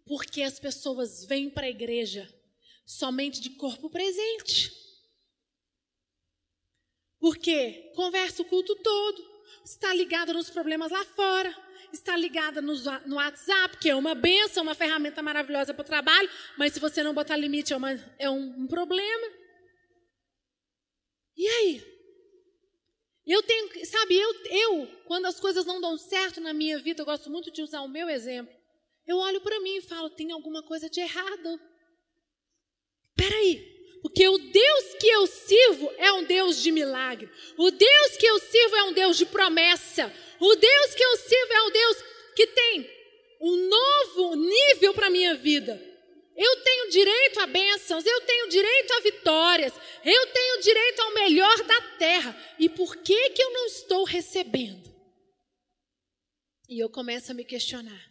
porque 0.05 0.41
as 0.41 0.59
pessoas 0.59 1.23
vêm 1.23 1.51
para 1.51 1.67
a 1.67 1.69
igreja 1.69 2.27
somente 2.89 3.39
de 3.39 3.51
corpo 3.51 3.87
presente. 3.87 4.73
Porque 7.19 7.91
conversa 7.95 8.41
o 8.41 8.45
culto 8.45 8.75
todo, 8.77 9.23
está 9.63 9.93
ligada 9.93 10.33
nos 10.33 10.49
problemas 10.49 10.91
lá 10.91 11.05
fora, 11.05 11.55
está 11.93 12.17
ligada 12.17 12.63
no, 12.63 12.73
no 13.05 13.17
WhatsApp, 13.17 13.77
que 13.77 13.89
é 13.89 13.95
uma 13.95 14.15
benção, 14.15 14.63
uma 14.63 14.73
ferramenta 14.73 15.21
maravilhosa 15.21 15.71
para 15.71 15.83
o 15.83 15.85
trabalho, 15.85 16.27
mas 16.57 16.73
se 16.73 16.79
você 16.79 17.03
não 17.03 17.13
botar 17.13 17.37
limite 17.37 17.73
é, 17.73 17.77
uma, 17.77 17.91
é 18.17 18.27
um, 18.27 18.63
um 18.63 18.67
problema. 18.67 19.27
E 21.37 21.47
aí? 21.47 21.99
Eu 23.23 23.43
tenho, 23.43 23.85
sabe, 23.85 24.17
eu, 24.17 24.33
eu, 24.45 24.87
quando 25.05 25.27
as 25.27 25.39
coisas 25.39 25.63
não 25.63 25.79
dão 25.79 25.95
certo 25.95 26.41
na 26.41 26.53
minha 26.53 26.79
vida, 26.79 27.03
eu 27.03 27.05
gosto 27.05 27.29
muito 27.29 27.51
de 27.51 27.61
usar 27.61 27.81
o 27.81 27.87
meu 27.87 28.09
exemplo. 28.09 28.57
Eu 29.05 29.17
olho 29.17 29.41
para 29.41 29.59
mim 29.59 29.75
e 29.75 29.81
falo, 29.81 30.09
tem 30.09 30.31
alguma 30.31 30.63
coisa 30.63 30.89
de 30.89 30.99
errado. 30.99 31.68
Peraí, 33.19 33.99
porque 34.01 34.25
o 34.29 34.37
Deus 34.37 34.95
que 34.97 35.07
eu 35.07 35.27
sirvo 35.27 35.91
é 35.97 36.13
um 36.13 36.23
Deus 36.23 36.63
de 36.63 36.71
milagre. 36.71 37.29
O 37.57 37.69
Deus 37.69 38.17
que 38.17 38.25
eu 38.25 38.39
sirvo 38.39 38.75
é 38.77 38.83
um 38.83 38.93
Deus 38.93 39.17
de 39.17 39.25
promessa. 39.25 40.13
O 40.39 40.55
Deus 40.55 40.95
que 40.95 41.03
eu 41.03 41.17
sirvo 41.17 41.53
é 41.53 41.61
um 41.63 41.71
Deus 41.71 41.97
que 42.33 42.47
tem 42.47 42.89
um 43.41 43.67
novo 43.67 44.35
nível 44.35 44.93
para 44.93 45.07
a 45.07 45.09
minha 45.09 45.35
vida. 45.35 45.85
Eu 46.37 46.55
tenho 46.63 46.89
direito 46.89 47.41
a 47.41 47.47
bênçãos, 47.47 48.05
eu 48.05 48.21
tenho 48.21 48.47
direito 48.47 48.93
a 48.93 48.99
vitórias, 49.01 49.73
eu 50.05 50.27
tenho 50.27 50.61
direito 50.61 51.01
ao 51.01 51.13
melhor 51.13 51.63
da 51.63 51.81
terra. 51.97 52.55
E 52.57 52.69
por 52.69 52.95
que 52.95 53.31
que 53.31 53.43
eu 53.43 53.51
não 53.51 53.65
estou 53.65 54.05
recebendo? 54.05 54.89
E 56.69 56.79
eu 56.81 56.89
começo 56.89 57.33
a 57.33 57.35
me 57.35 57.43
questionar. 57.43 58.08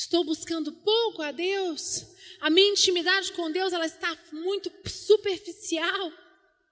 Estou 0.00 0.24
buscando 0.24 0.72
pouco 0.72 1.20
a 1.20 1.30
Deus? 1.30 2.06
A 2.40 2.48
minha 2.48 2.70
intimidade 2.70 3.34
com 3.34 3.50
Deus 3.50 3.70
ela 3.70 3.84
está 3.84 4.16
muito 4.32 4.72
superficial. 4.88 6.10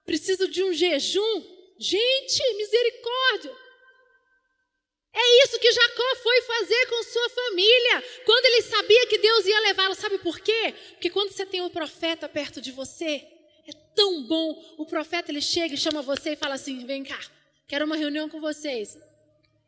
Preciso 0.03 0.47
de 0.47 0.63
um 0.63 0.73
jejum. 0.73 1.43
Gente, 1.77 2.53
misericórdia. 2.55 3.55
É 5.13 5.43
isso 5.43 5.59
que 5.59 5.71
Jacó 5.71 6.15
foi 6.23 6.41
fazer 6.41 6.85
com 6.87 7.03
sua 7.03 7.29
família. 7.29 8.03
Quando 8.25 8.45
ele 8.45 8.61
sabia 8.63 9.05
que 9.05 9.19
Deus 9.19 9.45
ia 9.45 9.59
levá-lo, 9.59 9.93
sabe 9.93 10.17
por 10.17 10.39
quê? 10.39 10.73
Porque 10.93 11.11
quando 11.11 11.31
você 11.31 11.45
tem 11.45 11.61
um 11.61 11.69
profeta 11.69 12.27
perto 12.27 12.59
de 12.59 12.71
você, 12.71 13.27
é 13.67 13.73
tão 13.93 14.23
bom. 14.23 14.75
O 14.75 14.87
profeta 14.87 15.29
ele 15.29 15.41
chega 15.41 15.75
e 15.75 15.77
chama 15.77 16.01
você 16.01 16.31
e 16.31 16.35
fala 16.35 16.55
assim: 16.55 16.83
"Vem 16.83 17.03
cá, 17.03 17.19
quero 17.67 17.85
uma 17.85 17.95
reunião 17.95 18.27
com 18.27 18.41
vocês". 18.41 18.97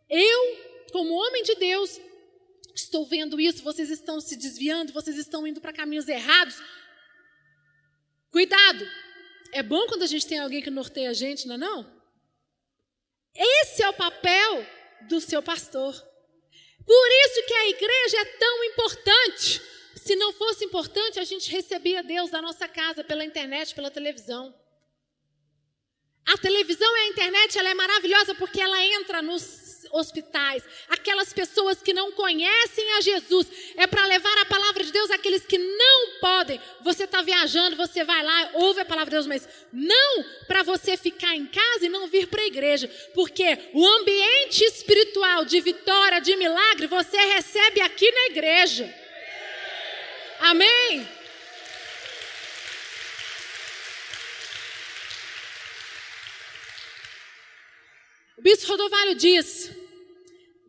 Eu, 0.10 0.58
como 0.91 1.13
homem 1.13 1.43
de 1.43 1.54
Deus, 1.56 2.02
Estou 2.73 3.05
vendo 3.05 3.39
isso, 3.39 3.63
vocês 3.63 3.89
estão 3.89 4.19
se 4.21 4.36
desviando, 4.36 4.93
vocês 4.93 5.17
estão 5.17 5.45
indo 5.45 5.60
para 5.60 5.73
caminhos 5.73 6.07
errados. 6.07 6.55
Cuidado! 8.29 8.88
É 9.51 9.62
bom 9.62 9.86
quando 9.88 10.03
a 10.03 10.07
gente 10.07 10.25
tem 10.25 10.39
alguém 10.39 10.62
que 10.62 10.69
norteia 10.69 11.10
a 11.10 11.13
gente, 11.13 11.47
não 11.47 11.55
é 11.55 11.57
não? 11.57 12.01
Esse 13.36 13.84
é 13.84 13.89
o 13.89 13.93
papel 13.93 14.65
do 15.10 15.19
seu 15.19 15.41
pastor. 15.43 15.93
Por 16.86 17.07
isso 17.25 17.45
que 17.45 17.53
a 17.53 17.69
igreja 17.69 18.17
é 18.17 18.25
tão 18.38 18.63
importante. 18.65 19.62
Se 19.95 20.15
não 20.15 20.34
fosse 20.34 20.65
importante, 20.65 21.19
a 21.19 21.23
gente 21.23 21.51
recebia 21.51 22.01
Deus 22.01 22.31
da 22.31 22.41
nossa 22.41 22.67
casa 22.67 23.03
pela 23.03 23.23
internet, 23.23 23.75
pela 23.75 23.91
televisão. 23.91 24.53
A 26.25 26.38
televisão 26.38 26.97
e 26.97 26.99
a 26.99 27.07
internet 27.10 27.57
ela 27.57 27.69
é 27.69 27.73
maravilhosa 27.73 28.34
porque 28.36 28.62
ela 28.62 28.84
entra 28.84 29.21
nos 29.21 29.70
hospitais, 29.91 30.63
aquelas 30.89 31.34
pessoas 31.34 31.82
que 31.82 31.93
não 31.93 32.12
conhecem 32.12 32.93
a 32.93 33.01
Jesus, 33.01 33.47
é 33.75 33.88
para 33.88 34.06
levar 34.06 34.38
a 34.39 34.45
palavra 34.45 34.84
de 34.84 34.91
Deus 34.91 35.12
àqueles 35.12 35.45
que 35.45 35.58
não 35.58 36.19
podem. 36.19 36.60
Você 36.82 37.04
está 37.04 37.21
viajando, 37.21 37.75
você 37.75 38.04
vai 38.04 38.23
lá, 38.23 38.51
ouve 38.54 38.82
a 38.82 38.86
palavra 38.86 39.10
de 39.10 39.15
Deus, 39.15 39.27
mas 39.27 39.47
não 39.71 40.23
para 40.47 40.63
você 40.63 40.97
ficar 40.97 41.36
em 41.36 41.45
casa 41.45 41.86
e 41.86 41.89
não 41.89 42.08
vir 42.08 42.27
para 42.27 42.41
a 42.41 42.47
igreja, 42.47 42.88
porque 43.13 43.58
o 43.73 43.86
ambiente 43.86 44.63
espiritual 44.63 45.45
de 45.45 45.60
vitória, 45.62 46.19
de 46.19 46.36
milagre, 46.36 46.88
você 46.88 47.17
recebe 47.17 47.82
aqui 47.82 48.10
na 48.12 48.25
igreja. 48.27 48.93
Amém? 50.39 51.08
O 58.41 58.41
bispo 58.41 58.71
Rodovalho 58.71 59.13
diz: 59.13 59.69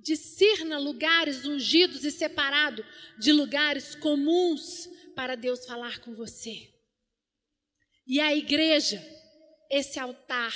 discerna 0.02 0.78
lugares 0.78 1.44
ungidos 1.44 2.04
e 2.04 2.10
separado 2.10 2.84
de 3.18 3.32
lugares 3.32 3.94
comuns 3.94 4.88
para 5.14 5.36
Deus 5.36 5.64
falar 5.64 6.00
com 6.00 6.14
você. 6.14 6.72
E 8.06 8.20
a 8.20 8.34
igreja, 8.34 9.02
esse 9.70 9.98
altar, 9.98 10.54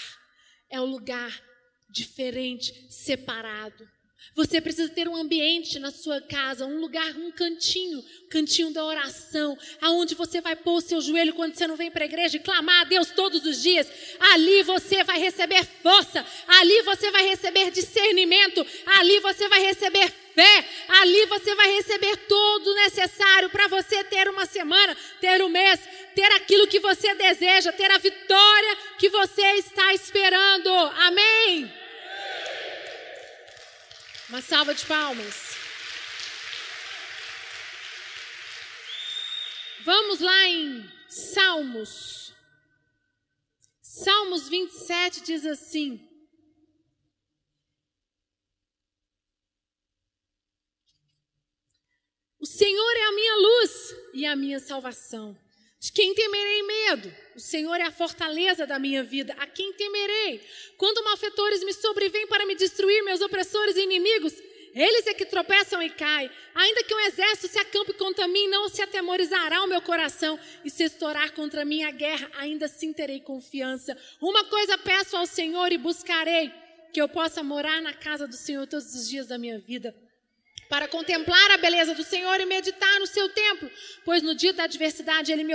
é 0.69 0.81
o 0.81 0.85
lugar 0.85 1.43
diferente, 1.89 2.91
separado. 2.91 3.89
Você 4.35 4.61
precisa 4.61 4.91
ter 4.91 5.09
um 5.09 5.17
ambiente 5.17 5.79
na 5.79 5.91
sua 5.91 6.21
casa, 6.21 6.67
um 6.67 6.79
lugar, 6.79 7.17
um 7.17 7.31
cantinho, 7.31 8.05
cantinho 8.29 8.71
da 8.71 8.85
oração, 8.85 9.57
aonde 9.81 10.15
você 10.15 10.43
vai 10.43 10.55
pôr 10.55 10.77
o 10.77 10.81
seu 10.81 11.01
joelho 11.01 11.33
quando 11.33 11.55
você 11.55 11.67
não 11.67 11.75
vem 11.75 11.91
para 11.91 12.05
a 12.05 12.07
igreja 12.07 12.37
e 12.37 12.41
clamar 12.41 12.83
a 12.83 12.85
Deus 12.85 13.11
todos 13.13 13.47
os 13.47 13.63
dias. 13.63 13.91
Ali 14.35 14.63
você 14.63 15.03
vai 15.05 15.19
receber 15.19 15.65
força, 15.83 16.25
ali 16.47 16.83
você 16.83 17.11
vai 17.11 17.27
receber 17.27 17.71
discernimento, 17.71 18.67
ali 18.99 19.21
você 19.21 19.49
vai 19.49 19.63
receber 19.63 20.11
fé, 20.35 20.69
ali 20.89 21.25
você 21.27 21.55
vai 21.55 21.73
receber 21.77 22.17
todo 22.29 22.67
o 22.67 22.75
necessário 22.75 23.49
para 23.49 23.69
você 23.69 24.05
ter 24.05 24.29
uma 24.29 24.45
semana, 24.45 24.95
ter 25.19 25.43
um 25.43 25.49
mês, 25.49 25.81
ter 26.15 26.31
aquilo 26.33 26.67
que 26.67 26.79
você 26.79 27.15
deseja, 27.15 27.73
ter 27.73 27.91
a 27.91 27.97
vitória 27.97 28.77
que 28.99 29.09
você 29.09 29.47
está 29.55 29.95
esperando. 29.95 30.69
Amém? 30.69 31.86
Uma 34.29 34.43
salva 34.43 34.75
de 34.75 34.85
palmas. 34.87 35.55
Vamos 39.85 40.19
lá 40.19 40.49
em 40.49 40.85
Salmos. 41.09 42.35
Salmos 43.81 44.49
27 44.49 45.23
diz 45.23 45.47
assim: 45.47 46.05
O 52.41 52.47
Senhor 52.47 52.97
é 52.97 53.07
a 53.07 53.13
minha 53.13 53.37
luz 53.37 53.95
e 54.13 54.27
a 54.27 54.35
minha 54.35 54.59
salvação. 54.59 55.39
De 55.87 55.93
quem 55.93 56.13
temerei 56.15 56.63
medo? 56.65 57.15
O 57.37 57.39
Senhor 57.39 57.77
é 57.77 57.85
a 57.85 57.93
fortaleza 57.93 58.67
da 58.67 58.77
minha 58.77 59.05
vida. 59.05 59.33
A 59.39 59.47
quem 59.47 59.73
temerei? 59.75 60.45
Quando 60.77 61.05
malfeitores 61.05 61.63
me 61.63 61.73
sobrevêm 61.73 62.27
para 62.27 62.45
me 62.45 62.57
destruir, 62.57 63.05
meus 63.05 63.21
opressores 63.21 63.77
e 63.77 63.83
inimigos, 63.83 64.35
eles 64.75 65.07
é 65.07 65.15
que 65.15 65.25
tropeçam 65.25 65.81
e 65.81 65.89
caem. 65.89 66.29
Ainda 66.57 66.83
que 66.83 66.93
um 66.93 66.99
exército 67.07 67.47
se 67.47 67.59
acampe 67.61 67.93
contra 67.93 68.27
mim, 68.27 68.49
não 68.49 68.69
se 68.69 68.83
atemorizará 68.83 69.63
o 69.63 69.69
meu 69.69 69.81
coração. 69.81 70.37
E 70.65 70.71
se 70.71 70.83
estourar 70.83 71.33
contra 71.35 71.65
mim 71.65 71.85
a 71.85 71.93
guerra, 71.93 72.33
ainda 72.37 72.67
assim 72.67 72.93
terei 72.93 73.21
confiança. 73.21 73.97
Uma 74.21 74.43
coisa 74.47 74.77
peço 74.77 75.17
ao 75.17 75.25
Senhor 75.25 75.71
e 75.71 75.79
buscarei: 75.79 76.53
que 76.93 77.01
eu 77.01 77.09
possa 77.09 77.45
morar 77.45 77.81
na 77.81 77.95
casa 77.95 78.27
do 78.27 78.35
Senhor 78.35 78.67
todos 78.67 78.93
os 78.93 79.09
dias 79.09 79.29
da 79.29 79.39
minha 79.39 79.61
vida 79.61 79.95
para 80.69 80.89
contemplar 80.89 81.51
a 81.53 81.57
beleza 81.57 81.95
do 81.95 82.03
Senhor 82.03 82.41
e 82.41 82.47
meditar 82.47 82.99
no 82.99 83.07
seu 83.07 83.29
templo, 83.29 83.71
pois 84.05 84.23
no 84.23 84.35
dia 84.35 84.53
da 84.53 84.65
adversidade 84.65 85.33
ele 85.33 85.45
me 85.45 85.55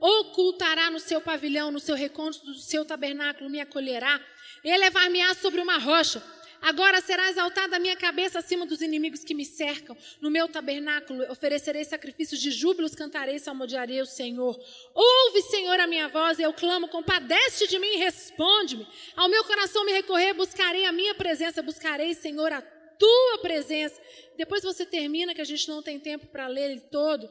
ocultará 0.00 0.90
no 0.90 1.00
seu 1.00 1.20
pavilhão, 1.20 1.70
no 1.70 1.80
seu 1.80 1.94
recôndito 1.96 2.46
do 2.46 2.54
seu 2.54 2.84
tabernáculo, 2.84 3.50
me 3.50 3.60
acolherá, 3.60 4.20
elevar-me-á 4.64 5.34
sobre 5.34 5.60
uma 5.60 5.78
rocha. 5.78 6.22
Agora 6.62 7.00
será 7.00 7.28
exaltada 7.30 7.76
a 7.76 7.78
minha 7.78 7.96
cabeça 7.96 8.38
acima 8.38 8.66
dos 8.66 8.80
inimigos 8.80 9.22
que 9.22 9.34
me 9.34 9.44
cercam. 9.44 9.96
No 10.20 10.30
meu 10.30 10.48
tabernáculo 10.48 11.30
oferecerei 11.30 11.84
sacrifícios 11.84 12.40
de 12.40 12.50
júbilos, 12.50 12.94
cantarei, 12.94 13.38
salmodiarei 13.38 14.00
o 14.00 14.06
Senhor. 14.06 14.58
Ouve, 14.94 15.42
Senhor, 15.42 15.78
a 15.78 15.86
minha 15.86 16.08
voz, 16.08 16.40
eu 16.40 16.52
clamo, 16.52 16.88
compadece 16.88 17.68
de 17.68 17.78
mim 17.78 17.96
responde-me. 17.98 18.86
Ao 19.14 19.28
meu 19.28 19.44
coração 19.44 19.84
me 19.84 19.92
recorrer, 19.92 20.32
buscarei 20.32 20.86
a 20.86 20.92
minha 20.92 21.14
presença, 21.14 21.62
buscarei, 21.62 22.14
Senhor, 22.14 22.52
a 22.52 22.62
tua 22.98 23.38
presença. 23.40 24.00
Depois 24.36 24.62
você 24.62 24.84
termina, 24.84 25.34
que 25.34 25.40
a 25.40 25.44
gente 25.44 25.68
não 25.68 25.82
tem 25.82 25.98
tempo 25.98 26.26
para 26.26 26.46
ler 26.46 26.70
ele 26.70 26.80
todo. 26.80 27.28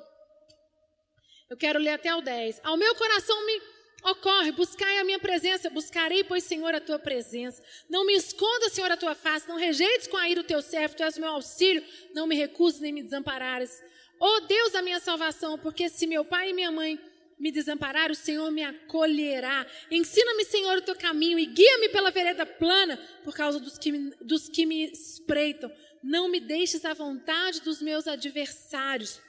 Eu 1.49 1.57
quero 1.57 1.79
ler 1.79 1.91
até 1.91 2.13
o 2.15 2.21
10. 2.21 2.61
Ao 2.63 2.77
meu 2.77 2.95
coração 2.95 3.45
me 3.45 3.61
Ocorre, 4.05 4.51
buscai 4.51 4.99
a 4.99 5.03
minha 5.03 5.17
presença, 5.17 5.67
buscarei, 5.67 6.23
pois, 6.23 6.43
Senhor, 6.43 6.75
a 6.75 6.79
tua 6.79 6.99
presença. 6.99 7.63
Não 7.89 8.05
me 8.05 8.13
esconda, 8.13 8.69
Senhor, 8.69 8.91
a 8.91 8.95
tua 8.95 9.15
face, 9.15 9.49
não 9.49 9.55
rejeites 9.55 10.05
com 10.05 10.15
a 10.15 10.29
ira 10.29 10.41
o 10.41 10.43
teu 10.43 10.61
servo, 10.61 10.95
tu 10.95 11.01
és 11.01 11.17
meu 11.17 11.29
auxílio, 11.29 11.83
não 12.13 12.27
me 12.27 12.35
recuses 12.35 12.79
nem 12.79 12.93
me 12.93 13.01
desamparares. 13.01 13.81
Ó 14.19 14.37
oh, 14.37 14.41
Deus 14.41 14.73
da 14.73 14.83
minha 14.83 14.99
salvação, 14.99 15.57
porque 15.57 15.89
se 15.89 16.05
meu 16.05 16.23
pai 16.23 16.51
e 16.51 16.53
minha 16.53 16.71
mãe 16.71 16.99
me 17.37 17.51
desamparar, 17.51 18.11
o 18.11 18.15
Senhor 18.15 18.49
me 18.51 18.63
acolherá. 18.63 19.65
Ensina-me, 19.91 20.45
Senhor, 20.45 20.77
o 20.77 20.81
teu 20.81 20.95
caminho 20.95 21.37
e 21.37 21.45
guia-me 21.45 21.89
pela 21.89 22.11
vereda 22.11 22.45
plana 22.45 22.97
por 23.23 23.35
causa 23.35 23.59
dos 23.59 23.77
que, 23.77 23.91
me, 23.91 24.11
dos 24.21 24.49
que 24.49 24.65
me 24.65 24.85
espreitam. 24.85 25.71
Não 26.03 26.29
me 26.29 26.39
deixes 26.39 26.85
à 26.85 26.93
vontade 26.93 27.61
dos 27.61 27.81
meus 27.81 28.07
adversários 28.07 29.21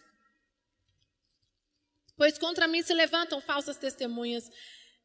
pois 2.16 2.38
contra 2.38 2.66
mim 2.66 2.83
se 2.83 2.95
levantam 2.95 3.40
falsas 3.40 3.77
testemunhas 3.77 4.51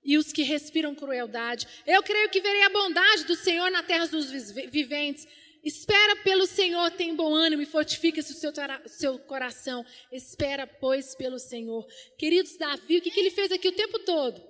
e 0.03 0.17
os 0.17 0.31
que 0.31 0.43
respiram 0.43 0.95
crueldade. 0.95 1.67
Eu 1.85 2.01
creio 2.01 2.29
que 2.29 2.41
verei 2.41 2.63
a 2.63 2.69
bondade 2.69 3.25
do 3.25 3.35
Senhor 3.35 3.69
na 3.69 3.83
terra 3.83 4.07
dos 4.07 4.31
viventes. 4.31 5.27
Espera 5.63 6.15
pelo 6.17 6.47
Senhor, 6.47 6.89
tem 6.91 7.15
bom 7.15 7.35
ânimo 7.35 7.61
e 7.61 7.67
fortifica-se 7.67 8.31
o 8.31 8.35
seu, 8.35 8.51
seu, 8.87 9.19
coração. 9.19 9.85
Espera, 10.11 10.65
pois, 10.65 11.13
pelo 11.13 11.37
Senhor. 11.37 11.85
Queridos, 12.17 12.57
Davi, 12.57 12.97
o 12.97 13.01
que, 13.01 13.11
que 13.11 13.19
ele 13.19 13.29
fez 13.29 13.51
aqui 13.51 13.67
o 13.67 13.75
tempo 13.75 13.99
todo? 13.99 14.41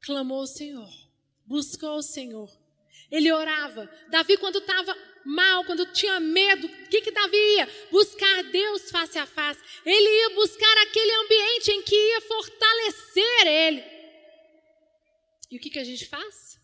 Clamou 0.00 0.42
o 0.42 0.46
Senhor, 0.46 0.88
buscou 1.46 1.96
o 1.96 2.02
Senhor. 2.02 2.50
Ele 3.10 3.32
orava. 3.32 3.88
Davi, 4.10 4.36
quando 4.36 4.58
estava 4.58 4.96
mal, 5.24 5.64
quando 5.64 5.92
tinha 5.92 6.18
medo, 6.18 6.66
o 6.66 6.88
que, 6.88 7.00
que 7.00 7.12
Davi 7.12 7.36
ia? 7.36 7.68
Buscar 7.90 8.42
Deus 8.44 8.90
face 8.90 9.18
a 9.18 9.26
face. 9.26 9.60
Ele 9.84 10.18
ia 10.20 10.30
buscar 10.30 10.78
aquele 10.78 11.12
ambiente 11.12 11.70
em 11.70 11.82
que 11.82 11.94
ia 11.94 12.20
fortalecer 12.22 13.46
ele. 13.46 13.84
E 15.50 15.56
o 15.56 15.60
que, 15.60 15.70
que 15.70 15.78
a 15.78 15.84
gente 15.84 16.06
faz? 16.06 16.58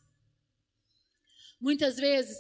Muitas 1.61 1.97
vezes, 1.97 2.37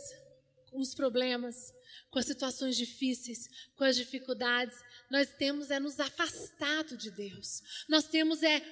os 0.75 0.95
problemas, 0.95 1.73
com 2.11 2.19
as 2.19 2.27
situações 2.27 2.77
difíceis, 2.77 3.49
com 3.77 3.85
as 3.85 3.97
dificuldades, 3.97 4.77
nós 5.11 5.31
temos 5.31 5.71
é 5.71 5.79
nos 5.79 5.99
afastado 6.01 6.97
de 6.97 7.11
Deus. 7.11 7.63
Nós 7.89 8.09
temos 8.09 8.43
é 8.43 8.63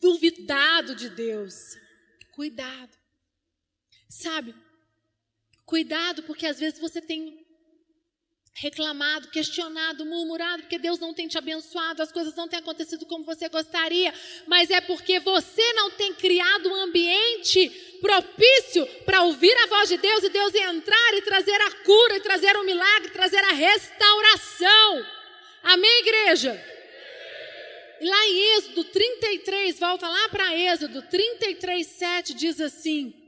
duvidado 0.00 0.94
de 0.94 1.08
Deus. 1.10 1.76
Cuidado. 2.32 2.96
Sabe, 4.08 4.54
Cuidado, 5.64 6.22
porque 6.24 6.46
às 6.46 6.58
vezes 6.58 6.78
você 6.78 7.00
tem 7.00 7.43
reclamado, 8.56 9.28
questionado, 9.28 10.06
murmurado, 10.06 10.62
porque 10.62 10.78
Deus 10.78 11.00
não 11.00 11.12
tem 11.12 11.26
te 11.26 11.36
abençoado, 11.36 12.02
as 12.02 12.12
coisas 12.12 12.34
não 12.36 12.46
têm 12.46 12.60
acontecido 12.60 13.04
como 13.04 13.24
você 13.24 13.48
gostaria, 13.48 14.14
mas 14.46 14.70
é 14.70 14.80
porque 14.80 15.18
você 15.18 15.72
não 15.72 15.90
tem 15.90 16.14
criado 16.14 16.68
um 16.68 16.74
ambiente 16.74 17.68
propício 18.00 18.86
para 19.04 19.22
ouvir 19.22 19.52
a 19.64 19.66
voz 19.66 19.88
de 19.88 19.96
Deus 19.96 20.22
e 20.22 20.28
Deus 20.28 20.54
entrar 20.54 21.14
e 21.14 21.22
trazer 21.22 21.60
a 21.60 21.70
cura, 21.84 22.16
e 22.16 22.20
trazer 22.20 22.56
o 22.56 22.64
milagre, 22.64 23.10
trazer 23.10 23.42
a 23.42 23.52
restauração. 23.52 25.06
Amém, 25.64 26.00
igreja? 26.00 26.74
E 28.00 28.06
lá 28.06 28.26
em 28.26 28.56
Êxodo 28.58 28.84
33, 28.84 29.78
volta 29.80 30.08
lá 30.08 30.28
para 30.28 30.56
Êxodo 30.56 31.02
33, 31.02 31.86
7, 31.86 32.34
diz 32.34 32.60
assim: 32.60 33.23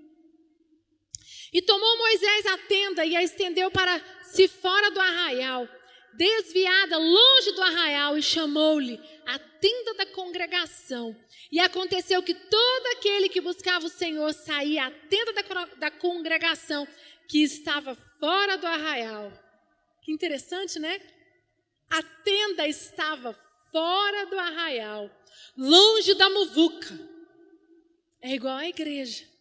e 1.53 1.63
tomou 1.63 1.99
Moisés 1.99 2.47
a 2.47 2.59
tenda 2.59 3.05
e 3.05 3.15
a 3.17 3.23
estendeu 3.23 3.71
para 3.71 4.01
se 4.23 4.49
fora 4.49 4.91
do 4.91 5.01
arraial, 5.01 5.69
desviada 6.15 6.99
longe 6.99 7.53
do 7.53 7.63
arraial, 7.63 8.19
e 8.19 8.23
chamou-lhe 8.23 9.01
a 9.27 9.39
tenda 9.39 9.95
da 9.95 10.07
congregação. 10.07 11.17
E 11.51 11.61
aconteceu 11.61 12.23
que 12.23 12.35
todo 12.35 12.87
aquele 12.97 13.29
que 13.29 13.41
buscava 13.41 13.87
o 13.87 13.91
Senhor 13.91 14.33
saía 14.33 14.87
à 14.87 14.91
tenda 14.91 15.33
da, 15.33 15.65
da 15.77 15.91
congregação 15.91 16.87
que 17.29 17.43
estava 17.43 17.95
fora 18.19 18.57
do 18.57 18.67
arraial. 18.67 19.33
Que 20.03 20.13
interessante, 20.13 20.79
né? 20.79 21.01
A 21.91 22.03
tenda 22.03 22.67
estava 22.67 23.33
fora 23.71 24.27
do 24.27 24.39
arraial, 24.39 25.11
longe 25.57 26.15
da 26.15 26.29
muvuca. 26.31 26.99
É 28.21 28.35
igual 28.35 28.57
à 28.57 28.69
igreja. 28.69 29.36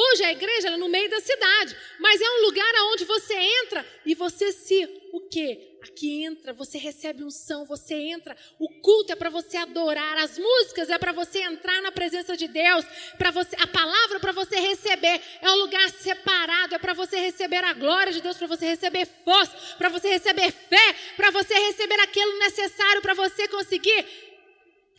Hoje 0.00 0.24
a 0.24 0.30
igreja 0.30 0.68
é 0.68 0.76
no 0.76 0.88
meio 0.88 1.10
da 1.10 1.18
cidade, 1.18 1.76
mas 1.98 2.20
é 2.20 2.30
um 2.30 2.42
lugar 2.42 2.72
aonde 2.76 3.04
você 3.04 3.34
entra 3.34 3.84
e 4.06 4.14
você 4.14 4.52
se 4.52 4.88
o 5.12 5.22
quê? 5.28 5.76
Aqui 5.82 6.22
entra, 6.22 6.52
você 6.52 6.78
recebe 6.78 7.24
unção, 7.24 7.64
você 7.64 7.94
entra. 7.96 8.36
O 8.60 8.68
culto 8.80 9.12
é 9.12 9.16
para 9.16 9.28
você 9.28 9.56
adorar, 9.56 10.18
as 10.18 10.38
músicas 10.38 10.88
é 10.88 10.96
para 10.98 11.10
você 11.10 11.42
entrar 11.42 11.82
na 11.82 11.90
presença 11.90 12.36
de 12.36 12.46
Deus, 12.46 12.84
para 13.16 13.32
você 13.32 13.56
a 13.58 13.66
palavra 13.66 14.18
é 14.18 14.20
para 14.20 14.30
você 14.30 14.60
receber. 14.60 15.20
É 15.42 15.50
um 15.50 15.56
lugar 15.56 15.90
separado, 15.90 16.76
é 16.76 16.78
para 16.78 16.94
você 16.94 17.16
receber 17.16 17.64
a 17.64 17.72
glória 17.72 18.12
de 18.12 18.22
Deus, 18.22 18.36
para 18.36 18.46
você 18.46 18.66
receber 18.66 19.04
força, 19.24 19.56
para 19.78 19.88
você 19.88 20.10
receber 20.10 20.52
fé, 20.52 20.94
para 21.16 21.32
você 21.32 21.54
receber 21.54 21.98
aquilo 22.02 22.38
necessário 22.38 23.02
para 23.02 23.14
você 23.14 23.48
conseguir 23.48 24.06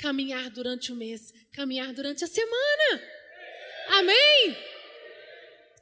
caminhar 0.01 0.49
durante 0.49 0.91
o 0.91 0.95
mês, 0.95 1.33
caminhar 1.53 1.93
durante 1.93 2.25
a 2.25 2.27
semana. 2.27 3.01
Amém. 3.91 4.78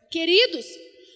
Queridos, 0.10 0.66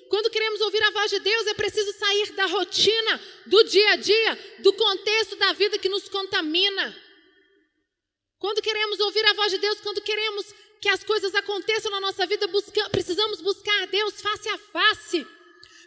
quando 0.09 0.29
queremos 0.29 0.59
ouvir 0.59 0.83
a 0.83 0.91
voz 0.91 1.09
de 1.09 1.19
Deus, 1.19 1.47
é 1.47 1.53
preciso 1.53 1.93
sair 1.93 2.33
da 2.33 2.45
rotina, 2.45 3.21
do 3.45 3.63
dia 3.63 3.91
a 3.91 3.95
dia, 3.95 4.57
do 4.59 4.73
contexto 4.73 5.37
da 5.37 5.53
vida 5.53 5.79
que 5.79 5.87
nos 5.87 6.09
contamina. 6.09 6.95
Quando 8.37 8.61
queremos 8.61 8.99
ouvir 8.99 9.23
a 9.25 9.33
voz 9.33 9.51
de 9.51 9.57
Deus, 9.57 9.79
quando 9.79 10.01
queremos 10.01 10.53
que 10.81 10.89
as 10.89 11.03
coisas 11.03 11.33
aconteçam 11.33 11.91
na 11.91 12.01
nossa 12.01 12.25
vida, 12.25 12.45
busca, 12.47 12.89
precisamos 12.89 13.39
buscar 13.39 13.87
Deus 13.87 14.19
face 14.19 14.49
a 14.49 14.57
face. 14.57 15.25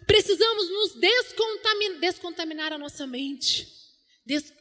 Precisamos 0.07 0.71
nos 0.71 0.95
descontaminar, 0.95 1.99
descontaminar 1.99 2.73
a 2.73 2.79
nossa 2.79 3.07
mente, 3.07 3.69
des, 4.25 4.53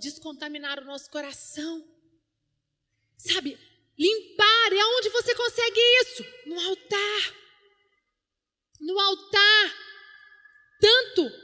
descontaminar 0.00 0.80
o 0.80 0.84
nosso 0.84 1.08
coração. 1.10 1.86
Sabe, 3.16 3.56
limpar, 3.96 4.72
e 4.72 4.80
aonde 4.80 5.10
você 5.10 5.32
consegue 5.34 5.80
isso? 6.00 6.24
No 6.46 6.58
altar 6.58 7.41
no 8.82 8.98
altar. 8.98 9.74
Tanto 10.80 11.42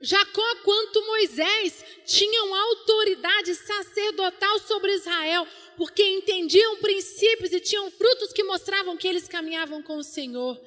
Jacó 0.00 0.56
quanto 0.62 1.06
Moisés 1.06 1.84
tinham 2.04 2.54
autoridade 2.54 3.54
sacerdotal 3.54 4.58
sobre 4.60 4.92
Israel, 4.92 5.46
porque 5.76 6.02
entendiam 6.02 6.76
princípios 6.76 7.52
e 7.52 7.60
tinham 7.60 7.90
frutos 7.90 8.32
que 8.32 8.44
mostravam 8.44 8.96
que 8.96 9.08
eles 9.08 9.26
caminhavam 9.26 9.82
com 9.82 9.96
o 9.96 10.04
Senhor. 10.04 10.60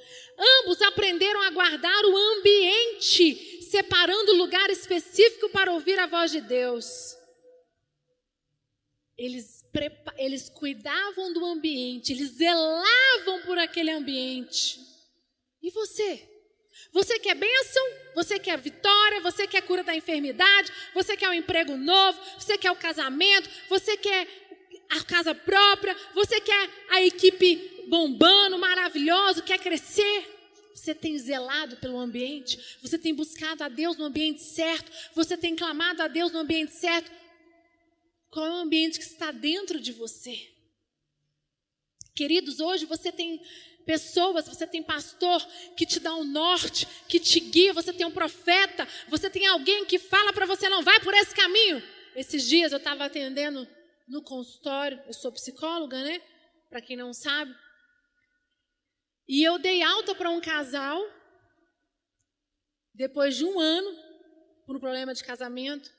Ambos 0.61 0.81
aprenderam 0.81 1.41
a 1.43 1.51
guardar 1.51 2.05
o 2.05 2.17
ambiente, 2.17 3.61
separando 3.69 4.35
lugar 4.35 4.69
específico 4.71 5.49
para 5.49 5.71
ouvir 5.71 5.99
a 5.99 6.07
voz 6.07 6.31
de 6.31 6.41
Deus. 6.41 7.15
Eles, 9.15 9.61
eles 10.17 10.49
cuidavam 10.49 11.33
do 11.33 11.45
ambiente, 11.45 12.13
eles 12.13 12.31
zelavam 12.31 13.41
por 13.45 13.59
aquele 13.59 13.91
ambiente. 13.91 14.88
E 15.61 15.69
você? 15.71 16.27
Você 16.91 17.19
quer 17.19 17.35
bênção? 17.35 17.83
Você 18.15 18.39
quer 18.39 18.57
vitória? 18.57 19.21
Você 19.21 19.47
quer 19.47 19.61
cura 19.61 19.83
da 19.83 19.95
enfermidade? 19.95 20.71
Você 20.93 21.15
quer 21.17 21.29
um 21.29 21.33
emprego 21.33 21.75
novo? 21.75 22.19
Você 22.37 22.57
quer 22.57 22.71
o 22.71 22.75
casamento? 22.75 23.49
Você 23.69 23.97
quer 23.97 24.27
a 24.89 25.03
casa 25.03 25.35
própria? 25.35 25.95
Você 26.13 26.39
quer 26.41 26.69
a 26.89 27.01
equipe 27.03 27.85
bombando, 27.87 28.57
maravilhoso? 28.57 29.43
Quer 29.43 29.59
crescer? 29.59 30.37
Você 30.73 30.95
tem 30.95 31.17
zelado 31.17 31.75
pelo 31.77 31.99
ambiente? 31.99 32.77
Você 32.81 32.97
tem 32.97 33.13
buscado 33.13 33.63
a 33.63 33.67
Deus 33.67 33.97
no 33.97 34.05
ambiente 34.05 34.41
certo? 34.41 34.89
Você 35.13 35.35
tem 35.35 35.55
clamado 35.55 36.01
a 36.01 36.07
Deus 36.07 36.31
no 36.31 36.39
ambiente 36.39 36.73
certo? 36.73 37.11
Qual 38.31 38.45
é 38.45 38.49
o 38.51 38.53
ambiente 38.53 38.97
que 38.97 39.05
está 39.05 39.31
dentro 39.31 39.79
de 39.79 39.91
você? 39.91 40.58
Queridos, 42.19 42.59
hoje 42.59 42.85
você 42.85 43.13
tem 43.13 43.41
pessoas, 43.85 44.45
você 44.45 44.67
tem 44.67 44.83
pastor 44.83 45.41
que 45.77 45.85
te 45.85 46.01
dá 46.01 46.13
um 46.13 46.25
norte, 46.25 46.85
que 47.07 47.17
te 47.17 47.39
guia, 47.39 47.71
você 47.71 47.93
tem 47.93 48.05
um 48.05 48.11
profeta, 48.11 48.85
você 49.07 49.29
tem 49.29 49.47
alguém 49.47 49.85
que 49.85 49.97
fala 49.97 50.33
para 50.33 50.45
você, 50.45 50.67
não 50.67 50.83
vai 50.83 50.99
por 50.99 51.13
esse 51.13 51.33
caminho. 51.33 51.81
Esses 52.17 52.45
dias 52.45 52.73
eu 52.73 52.77
estava 52.77 53.05
atendendo 53.05 53.65
no 54.05 54.21
consultório, 54.21 55.01
eu 55.07 55.13
sou 55.13 55.31
psicóloga, 55.31 56.03
né? 56.03 56.21
Para 56.69 56.81
quem 56.81 56.97
não 56.97 57.13
sabe. 57.13 57.55
E 59.25 59.41
eu 59.41 59.57
dei 59.57 59.81
alta 59.81 60.13
para 60.13 60.29
um 60.29 60.41
casal, 60.41 61.01
depois 62.93 63.37
de 63.37 63.45
um 63.45 63.57
ano, 63.57 63.97
por 64.65 64.75
um 64.75 64.79
problema 64.81 65.13
de 65.13 65.23
casamento. 65.23 65.89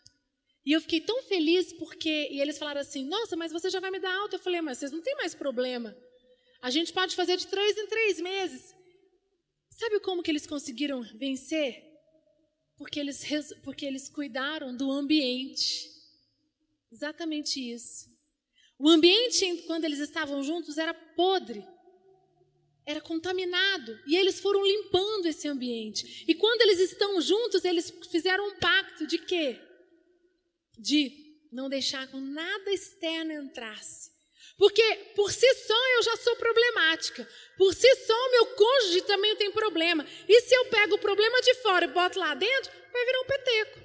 E 0.67 0.73
eu 0.73 0.83
fiquei 0.83 1.01
tão 1.01 1.23
feliz 1.23 1.73
porque. 1.73 2.29
E 2.31 2.43
eles 2.43 2.59
falaram 2.59 2.83
assim: 2.83 3.07
Nossa, 3.07 3.37
mas 3.37 3.53
você 3.53 3.71
já 3.71 3.81
vai 3.81 3.91
me 3.91 3.99
dar 3.99 4.15
alta. 4.15 4.37
Eu 4.37 4.41
falei: 4.41 4.61
Mas 4.61 4.77
vocês 4.77 4.93
não 4.93 5.01
têm 5.01 5.17
mais 5.17 5.35
problema. 5.35 5.97
A 6.63 6.71
gente 6.71 6.93
pode 6.93 7.17
fazer 7.17 7.37
de 7.37 7.47
três 7.47 7.77
em 7.77 7.87
três 7.87 8.21
meses. 8.21 8.75
Sabe 9.71 9.99
como 10.01 10.23
que 10.23 10.31
eles 10.31 10.47
conseguiram 10.47 11.03
vencer? 11.15 11.83
Porque 12.77 13.01
eles, 13.01 13.25
porque 13.63 13.87
eles 13.87 14.09
cuidaram 14.09 14.77
do 14.77 14.91
ambiente. 14.91 15.91
Exatamente 16.93 17.59
isso. 17.59 18.11
O 18.79 18.89
ambiente, 18.89 19.65
quando 19.67 19.85
eles 19.85 19.99
estavam 19.99 20.43
juntos, 20.43 20.77
era 20.77 20.93
podre. 20.93 21.65
Era 22.85 23.01
contaminado. 23.01 23.99
E 24.07 24.17
eles 24.17 24.41
foram 24.41 24.67
limpando 24.67 25.27
esse 25.27 25.47
ambiente. 25.47 26.25
E 26.27 26.35
quando 26.35 26.63
eles 26.63 26.81
estão 26.81 27.21
juntos, 27.21 27.65
eles 27.65 27.91
fizeram 28.11 28.49
um 28.49 28.59
pacto 28.59 29.07
de 29.07 29.19
quê? 29.19 29.61
De 30.79 31.39
não 31.53 31.69
deixar 31.69 32.07
que 32.09 32.17
nada 32.17 32.71
externo 32.73 33.33
entrasse. 33.33 34.11
Porque 34.61 34.83
por 35.17 35.33
si 35.33 35.55
só 35.55 35.89
eu 35.97 36.03
já 36.03 36.17
sou 36.19 36.37
problemática. 36.37 37.27
Por 37.57 37.73
si 37.73 37.97
só 38.05 38.13
o 38.13 38.31
meu 38.31 38.47
cônjuge 38.55 39.01
também 39.07 39.35
tem 39.35 39.51
problema. 39.51 40.07
E 40.29 40.41
se 40.43 40.55
eu 40.55 40.67
pego 40.67 40.97
o 40.97 40.99
problema 40.99 41.41
de 41.41 41.55
fora 41.63 41.87
e 41.87 41.89
boto 41.89 42.19
lá 42.19 42.35
dentro, 42.35 42.71
vai 42.93 43.07
virar 43.07 43.21
um 43.23 43.25
peteco. 43.25 43.81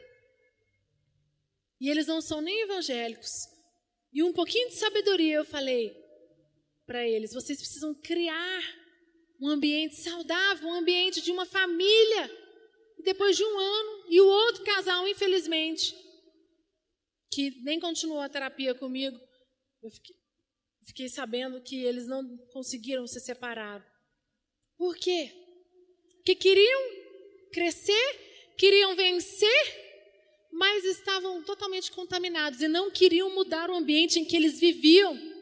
E 1.79 1.89
eles 1.89 2.07
não 2.07 2.19
são 2.19 2.41
nem 2.41 2.59
evangélicos. 2.63 3.31
E 4.11 4.21
um 4.21 4.33
pouquinho 4.33 4.67
de 4.67 4.75
sabedoria 4.75 5.35
eu 5.35 5.45
falei 5.45 5.95
para 6.85 7.07
eles: 7.07 7.31
vocês 7.31 7.57
precisam 7.57 7.95
criar 8.01 8.61
um 9.39 9.47
ambiente 9.47 9.95
saudável, 9.95 10.67
um 10.67 10.73
ambiente 10.73 11.21
de 11.21 11.31
uma 11.31 11.45
família. 11.45 12.29
E 12.99 13.03
depois 13.03 13.37
de 13.37 13.45
um 13.45 13.57
ano, 13.57 14.05
e 14.09 14.19
o 14.19 14.27
outro 14.27 14.61
casal, 14.65 15.07
infelizmente, 15.07 15.95
que 17.31 17.61
nem 17.63 17.79
continuou 17.79 18.19
a 18.19 18.27
terapia 18.27 18.75
comigo, 18.75 19.17
eu 19.81 19.89
fiquei, 19.89 20.14
fiquei 20.85 21.09
sabendo 21.09 21.61
que 21.61 21.83
eles 21.83 22.07
não 22.07 22.37
conseguiram 22.53 23.05
se 23.07 23.19
separar. 23.19 23.85
Por 24.77 24.95
quê? 24.95 25.31
Que 26.23 26.35
queriam 26.35 26.81
crescer, 27.51 28.53
queriam 28.57 28.95
vencer, 28.95 29.85
mas 30.51 30.85
estavam 30.85 31.43
totalmente 31.43 31.91
contaminados 31.91 32.61
e 32.61 32.67
não 32.67 32.91
queriam 32.91 33.33
mudar 33.33 33.69
o 33.69 33.75
ambiente 33.75 34.19
em 34.19 34.25
que 34.25 34.35
eles 34.35 34.59
viviam. 34.59 35.34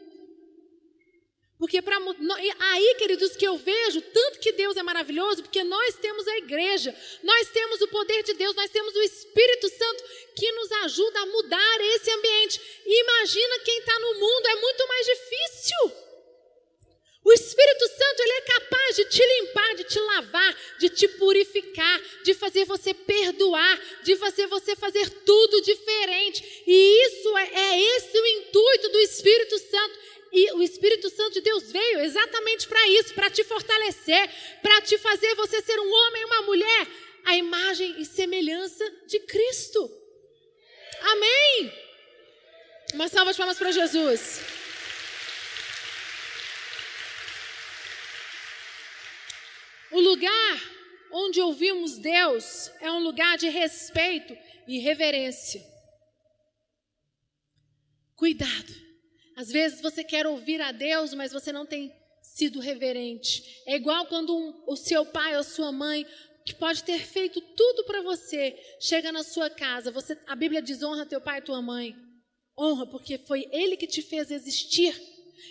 Porque 1.64 1.80
para 1.80 1.96
aí, 1.96 2.94
queridos, 2.98 3.34
que 3.36 3.48
eu 3.48 3.56
vejo 3.56 4.02
tanto 4.02 4.38
que 4.38 4.52
Deus 4.52 4.76
é 4.76 4.82
maravilhoso, 4.82 5.42
porque 5.42 5.64
nós 5.64 5.94
temos 5.94 6.28
a 6.28 6.36
igreja, 6.36 6.94
nós 7.22 7.48
temos 7.48 7.80
o 7.80 7.88
poder 7.88 8.22
de 8.22 8.34
Deus, 8.34 8.54
nós 8.54 8.70
temos 8.70 8.94
o 8.94 9.00
Espírito 9.00 9.70
Santo 9.70 10.04
que 10.36 10.52
nos 10.52 10.70
ajuda 10.84 11.20
a 11.20 11.24
mudar 11.24 11.80
esse 11.94 12.10
ambiente. 12.10 12.60
E 12.84 13.00
imagina 13.00 13.58
quem 13.60 13.78
está 13.78 13.98
no 13.98 14.12
mundo, 14.12 14.46
é 14.46 14.54
muito 14.56 14.88
mais 14.88 15.06
difícil. 15.06 16.04
O 17.24 17.32
Espírito 17.32 17.88
Santo 17.88 18.20
ele 18.20 18.32
é 18.32 18.40
capaz 18.42 18.96
de 18.96 19.04
te 19.06 19.26
limpar, 19.26 19.74
de 19.76 19.84
te 19.84 19.98
lavar, 19.98 20.58
de 20.78 20.90
te 20.90 21.08
purificar, 21.08 22.02
de 22.22 22.34
fazer 22.34 22.66
você 22.66 22.92
perdoar, 22.92 23.80
de 24.02 24.14
fazer 24.16 24.46
você 24.48 24.76
fazer 24.76 25.08
tudo 25.24 25.62
diferente. 25.62 26.62
E 26.66 27.06
isso 27.06 27.38
é, 27.38 27.50
é 27.54 27.80
esse 27.96 28.18
o 28.18 28.26
intuito 28.26 28.88
do 28.90 28.98
Espírito 28.98 29.58
Santo. 29.58 30.04
E 30.36 30.52
o 30.54 30.62
Espírito 30.64 31.08
Santo 31.10 31.34
de 31.34 31.42
Deus 31.42 31.70
veio 31.70 32.00
exatamente 32.00 32.66
para 32.66 32.88
isso, 32.88 33.14
para 33.14 33.30
te 33.30 33.44
fortalecer, 33.44 34.28
para 34.60 34.82
te 34.82 34.98
fazer 34.98 35.32
você 35.36 35.62
ser 35.62 35.78
um 35.78 35.88
homem 35.88 36.22
e 36.22 36.24
uma 36.24 36.42
mulher, 36.42 36.88
a 37.24 37.36
imagem 37.36 37.94
e 38.00 38.04
semelhança 38.04 38.84
de 39.06 39.20
Cristo. 39.20 39.88
Amém? 41.02 41.72
Uma 42.94 43.06
salva 43.06 43.30
de 43.30 43.38
palmas 43.38 43.56
para 43.56 43.70
Jesus. 43.70 44.40
O 49.92 50.00
lugar 50.00 50.60
onde 51.12 51.40
ouvimos 51.40 51.96
Deus 51.96 52.72
é 52.80 52.90
um 52.90 52.98
lugar 52.98 53.38
de 53.38 53.48
respeito 53.48 54.36
e 54.66 54.80
reverência. 54.80 55.64
Cuidado. 58.16 58.83
Às 59.36 59.50
vezes 59.50 59.80
você 59.80 60.04
quer 60.04 60.26
ouvir 60.26 60.60
a 60.60 60.70
Deus, 60.70 61.12
mas 61.12 61.32
você 61.32 61.50
não 61.50 61.66
tem 61.66 61.92
sido 62.22 62.60
reverente. 62.60 63.62
É 63.66 63.74
igual 63.74 64.06
quando 64.06 64.36
um, 64.36 64.64
o 64.66 64.76
seu 64.76 65.04
pai 65.04 65.36
ou 65.36 65.42
sua 65.42 65.72
mãe, 65.72 66.06
que 66.44 66.54
pode 66.54 66.84
ter 66.84 67.00
feito 67.00 67.40
tudo 67.40 67.84
para 67.84 68.02
você, 68.02 68.56
chega 68.80 69.10
na 69.10 69.22
sua 69.22 69.50
casa. 69.50 69.90
Você, 69.90 70.16
a 70.26 70.36
Bíblia 70.36 70.62
diz: 70.62 70.82
honra 70.82 71.06
teu 71.06 71.20
pai 71.20 71.38
e 71.38 71.42
tua 71.42 71.60
mãe. 71.60 71.96
Honra, 72.56 72.86
porque 72.86 73.18
foi 73.18 73.48
ele 73.50 73.76
que 73.76 73.86
te 73.86 74.02
fez 74.02 74.30
existir. 74.30 74.94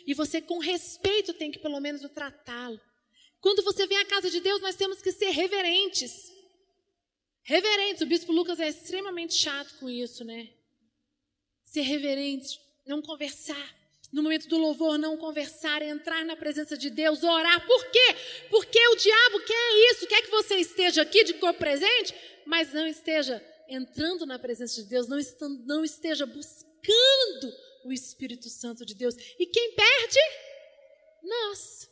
E 0.07 0.13
você, 0.13 0.41
com 0.41 0.59
respeito, 0.59 1.33
tem 1.33 1.51
que 1.51 1.59
pelo 1.59 1.79
menos 1.79 2.01
tratá-lo. 2.11 2.79
Quando 3.41 3.61
você 3.61 3.85
vem 3.85 3.97
à 3.97 4.05
casa 4.05 4.29
de 4.29 4.39
Deus, 4.39 4.61
nós 4.61 4.75
temos 4.75 5.01
que 5.01 5.11
ser 5.11 5.31
reverentes. 5.31 6.31
Reverentes. 7.43 8.01
O 8.01 8.05
bispo 8.05 8.31
Lucas 8.31 8.59
é 8.59 8.69
extremamente 8.69 9.33
chato 9.33 9.77
com 9.79 9.89
isso, 9.89 10.23
né? 10.23 10.49
Ser 11.65 11.81
reverente 11.81 12.62
não 12.85 13.01
conversar. 13.01 13.75
No 14.11 14.21
momento 14.21 14.47
do 14.47 14.57
louvor, 14.57 14.97
não 14.99 15.17
conversar, 15.17 15.81
entrar 15.81 16.23
na 16.23 16.35
presença 16.35 16.77
de 16.77 16.89
Deus, 16.89 17.23
orar. 17.23 17.65
Por 17.65 17.85
quê? 17.89 18.15
Porque 18.49 18.79
o 18.89 18.95
diabo 18.95 19.39
quer 19.39 19.91
isso, 19.91 20.07
quer 20.07 20.21
que 20.21 20.29
você 20.29 20.55
esteja 20.57 21.01
aqui 21.01 21.23
de 21.23 21.33
corpo 21.35 21.59
presente, 21.59 22.13
mas 22.45 22.71
não 22.73 22.85
esteja 22.85 23.43
entrando 23.67 24.25
na 24.25 24.37
presença 24.37 24.81
de 24.81 24.87
Deus, 24.87 25.07
não, 25.07 25.17
não 25.65 25.83
esteja 25.83 26.27
buscando 26.27 27.53
o 27.83 27.91
Espírito 27.91 28.49
Santo 28.49 28.85
de 28.85 28.93
Deus. 28.93 29.15
E 29.39 29.47
quem 29.47 29.73
perde? 29.73 30.19
Nós 31.23 31.89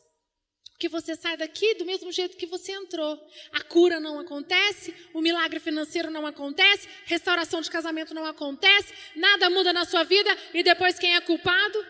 que 0.81 0.89
você 0.89 1.15
sai 1.15 1.37
daqui 1.37 1.75
do 1.75 1.85
mesmo 1.85 2.11
jeito 2.11 2.35
que 2.35 2.47
você 2.47 2.71
entrou. 2.71 3.15
A 3.51 3.61
cura 3.61 3.99
não 3.99 4.19
acontece, 4.19 4.91
o 5.13 5.21
milagre 5.21 5.59
financeiro 5.59 6.09
não 6.09 6.25
acontece, 6.25 6.89
restauração 7.05 7.61
de 7.61 7.69
casamento 7.69 8.15
não 8.15 8.25
acontece, 8.25 8.91
nada 9.15 9.47
muda 9.47 9.71
na 9.71 9.85
sua 9.85 10.03
vida 10.03 10.35
e 10.55 10.63
depois 10.63 10.97
quem 10.97 11.15
é 11.15 11.21
culpado? 11.21 11.85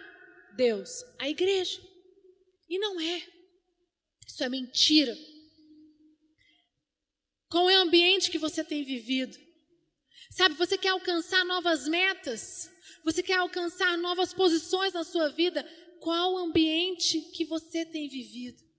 Deus, 0.58 1.06
a 1.18 1.30
igreja. 1.30 1.80
E 2.68 2.78
não 2.78 3.00
é. 3.00 3.24
Isso 4.28 4.44
é 4.44 4.50
mentira. 4.50 5.18
Qual 7.50 7.70
é 7.70 7.78
o 7.78 7.84
ambiente 7.84 8.30
que 8.30 8.38
você 8.38 8.62
tem 8.62 8.84
vivido? 8.84 9.38
Sabe, 10.32 10.56
você 10.56 10.78
quer 10.78 10.90
alcançar 10.90 11.46
novas 11.46 11.88
metas, 11.88 12.70
você 13.06 13.24
quer 13.24 13.38
alcançar 13.38 13.98
novas 13.98 14.34
posições 14.34 14.92
na 14.92 15.06
sua 15.06 15.30
vida. 15.30 15.64
Qual 16.02 16.34
o 16.34 16.38
ambiente 16.38 17.22
que 17.22 17.46
você 17.46 17.86
tem 17.86 18.10
vivido? 18.10 18.71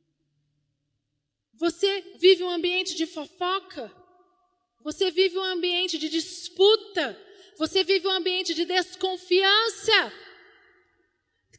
Você 1.62 2.02
vive 2.16 2.42
um 2.42 2.50
ambiente 2.50 2.96
de 2.96 3.06
fofoca? 3.06 3.88
Você 4.80 5.12
vive 5.12 5.38
um 5.38 5.44
ambiente 5.44 5.96
de 5.96 6.08
disputa. 6.08 7.16
Você 7.56 7.84
vive 7.84 8.04
um 8.08 8.10
ambiente 8.10 8.52
de 8.52 8.64
desconfiança. 8.64 10.12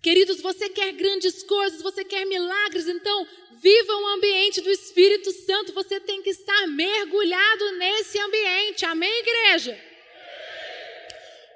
Queridos, 0.01 0.41
você 0.41 0.67
quer 0.67 0.91
grandes 0.91 1.41
coisas, 1.43 1.81
você 1.81 2.03
quer 2.03 2.25
milagres, 2.25 2.85
então 2.89 3.25
viva 3.61 3.95
um 3.95 4.07
ambiente 4.07 4.59
do 4.59 4.69
Espírito 4.69 5.31
Santo. 5.31 5.71
Você 5.71 6.01
tem 6.01 6.21
que 6.21 6.31
estar 6.31 6.67
mergulhado 6.67 7.71
nesse 7.77 8.19
ambiente. 8.19 8.85
Amém, 8.85 9.19
igreja? 9.19 9.81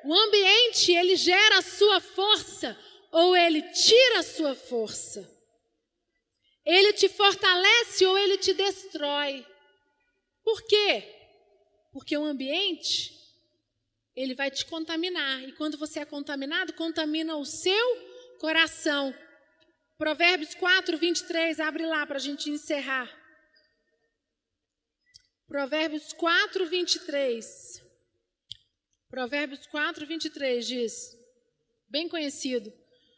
O 0.05 0.13
ambiente, 0.15 0.93
ele 0.93 1.17
gera 1.17 1.57
a 1.57 1.61
sua 1.61 1.99
força 1.99 2.79
ou 3.11 3.35
ele 3.35 3.61
tira 3.61 4.19
a 4.19 4.23
sua 4.23 4.55
força. 4.55 5.36
Ele 6.67 6.91
te 6.91 7.07
fortalece 7.07 8.05
ou 8.05 8.17
ele 8.17 8.37
te 8.37 8.53
destrói. 8.53 9.47
Por 10.43 10.61
quê? 10.63 11.15
Porque 11.93 12.17
o 12.17 12.25
ambiente 12.25 13.15
ele 14.13 14.35
vai 14.35 14.51
te 14.51 14.65
contaminar 14.65 15.47
e 15.47 15.53
quando 15.53 15.77
você 15.77 16.01
é 16.01 16.05
contaminado, 16.05 16.73
contamina 16.73 17.37
o 17.37 17.45
seu 17.45 17.87
coração. 18.39 19.15
Provérbios 19.97 20.55
4, 20.55 20.97
23, 20.97 21.57
abre 21.61 21.85
lá 21.85 22.05
para 22.05 22.17
a 22.17 22.19
gente 22.19 22.49
encerrar. 22.49 23.09
Provérbios 25.47 26.11
4, 26.11 26.65
23. 26.65 27.45
Provérbios 29.09 29.65
4, 29.67 30.05
23 30.05 30.67
diz, 30.67 31.17
bem 31.87 32.09
conhecido: 32.09 32.73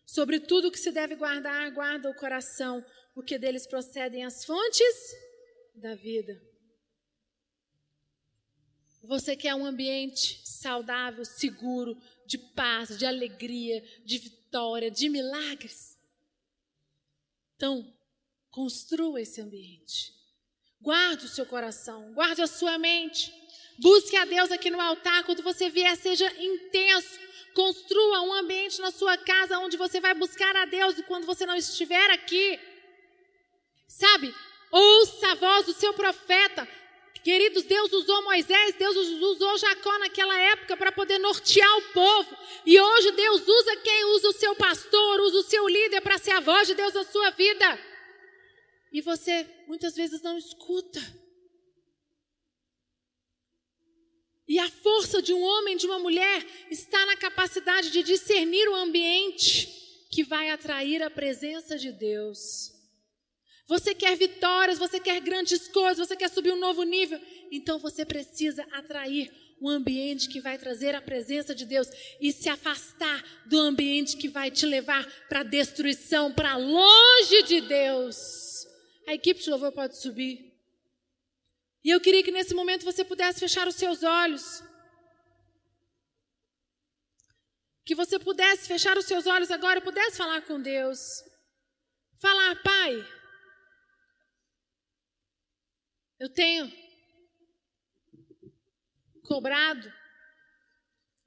Sobre 0.05 0.39
tudo 0.39 0.71
que 0.71 0.77
se 0.77 0.91
deve 0.91 1.15
guardar, 1.15 1.71
guarda 1.71 2.09
o 2.11 2.15
coração, 2.15 2.85
porque 3.13 3.37
deles 3.37 3.67
procedem 3.67 4.23
as 4.23 4.45
fontes 4.45 5.15
da 5.75 5.95
vida. 5.95 6.39
Você 9.03 9.35
quer 9.35 9.55
um 9.55 9.65
ambiente 9.65 10.41
saudável, 10.45 11.23
seguro, 11.23 11.97
de 12.25 12.37
paz, 12.37 12.97
de 12.97 13.05
alegria, 13.05 13.81
de 14.05 14.17
vitória, 14.17 14.91
de 14.91 15.07
milagres? 15.07 15.97
Então, 17.55 17.93
construa 18.49 19.21
esse 19.21 19.41
ambiente. 19.41 20.13
Guarde 20.81 21.25
o 21.25 21.29
seu 21.29 21.45
coração, 21.45 22.13
guarde 22.13 22.41
a 22.41 22.47
sua 22.47 22.77
mente. 22.77 23.33
Busque 23.81 24.15
a 24.17 24.25
Deus 24.25 24.51
aqui 24.51 24.69
no 24.69 24.79
altar. 24.79 25.23
Quando 25.23 25.41
você 25.41 25.69
vier, 25.69 25.95
seja 25.95 26.29
intenso. 26.41 27.17
Construa 27.53 28.21
um 28.21 28.33
ambiente 28.33 28.79
na 28.79 28.91
sua 28.91 29.17
casa 29.17 29.59
onde 29.59 29.77
você 29.77 29.99
vai 29.99 30.13
buscar 30.13 30.55
a 30.55 30.65
Deus 30.65 30.97
e 30.97 31.03
quando 31.03 31.25
você 31.25 31.45
não 31.45 31.55
estiver 31.55 32.11
aqui. 32.11 32.59
Sabe? 33.99 34.33
Ouça 34.71 35.31
a 35.31 35.35
voz 35.35 35.65
do 35.65 35.73
seu 35.73 35.93
profeta. 35.93 36.65
Queridos, 37.21 37.63
Deus 37.63 37.91
usou 37.91 38.23
Moisés, 38.23 38.75
Deus 38.75 38.95
usou 38.95 39.57
Jacó 39.57 39.99
naquela 39.99 40.39
época 40.39 40.77
para 40.77 40.89
poder 40.89 41.17
nortear 41.19 41.77
o 41.79 41.81
povo. 41.91 42.37
E 42.65 42.79
hoje 42.79 43.11
Deus 43.11 43.45
usa 43.45 43.75
quem 43.77 44.05
usa 44.15 44.29
o 44.29 44.33
seu 44.33 44.55
pastor, 44.55 45.19
usa 45.19 45.39
o 45.39 45.43
seu 45.43 45.67
líder 45.67 45.99
para 45.99 46.17
ser 46.17 46.31
a 46.31 46.39
voz 46.39 46.65
de 46.65 46.75
Deus 46.75 46.93
na 46.93 47.03
sua 47.03 47.29
vida. 47.31 47.77
E 48.93 49.01
você 49.01 49.45
muitas 49.67 49.97
vezes 49.97 50.21
não 50.21 50.37
escuta. 50.37 51.01
E 54.47 54.57
a 54.59 54.69
força 54.69 55.21
de 55.21 55.33
um 55.33 55.41
homem, 55.41 55.75
de 55.75 55.85
uma 55.85 55.99
mulher, 55.99 56.45
está 56.71 57.05
na 57.05 57.17
capacidade 57.17 57.91
de 57.91 58.01
discernir 58.01 58.67
o 58.69 58.75
ambiente 58.75 59.67
que 60.09 60.23
vai 60.23 60.49
atrair 60.49 61.03
a 61.03 61.09
presença 61.09 61.77
de 61.77 61.91
Deus. 61.91 62.78
Você 63.69 63.93
quer 63.93 64.17
vitórias, 64.17 64.79
você 64.79 64.99
quer 64.99 65.21
grandes 65.21 65.67
coisas, 65.67 66.07
você 66.07 66.15
quer 66.15 66.27
subir 66.27 66.51
um 66.51 66.57
novo 66.57 66.81
nível. 66.81 67.21
Então 67.51 67.77
você 67.77 68.03
precisa 68.03 68.63
atrair 68.71 69.31
um 69.61 69.69
ambiente 69.69 70.27
que 70.27 70.41
vai 70.41 70.57
trazer 70.57 70.95
a 70.95 71.01
presença 71.01 71.53
de 71.53 71.65
Deus 71.67 71.87
e 72.19 72.33
se 72.33 72.49
afastar 72.49 73.23
do 73.45 73.59
ambiente 73.59 74.17
que 74.17 74.27
vai 74.27 74.49
te 74.49 74.65
levar 74.65 75.05
para 75.27 75.41
a 75.41 75.43
destruição, 75.43 76.33
para 76.33 76.57
longe 76.57 77.43
de 77.43 77.61
Deus. 77.61 78.65
A 79.05 79.13
equipe 79.13 79.39
de 79.39 79.51
louvor 79.51 79.71
pode 79.71 80.01
subir. 80.01 80.51
E 81.83 81.91
eu 81.91 82.01
queria 82.01 82.23
que 82.23 82.31
nesse 82.31 82.55
momento 82.55 82.83
você 82.83 83.05
pudesse 83.05 83.39
fechar 83.39 83.67
os 83.67 83.75
seus 83.75 84.01
olhos. 84.01 84.63
Que 87.85 87.93
você 87.93 88.17
pudesse 88.17 88.67
fechar 88.67 88.97
os 88.97 89.05
seus 89.05 89.27
olhos 89.27 89.51
agora 89.51 89.77
e 89.77 89.83
pudesse 89.83 90.17
falar 90.17 90.41
com 90.41 90.59
Deus. 90.59 91.23
Falar, 92.19 92.55
Pai, 92.63 93.18
eu 96.19 96.29
tenho 96.29 96.71
cobrado 99.23 99.91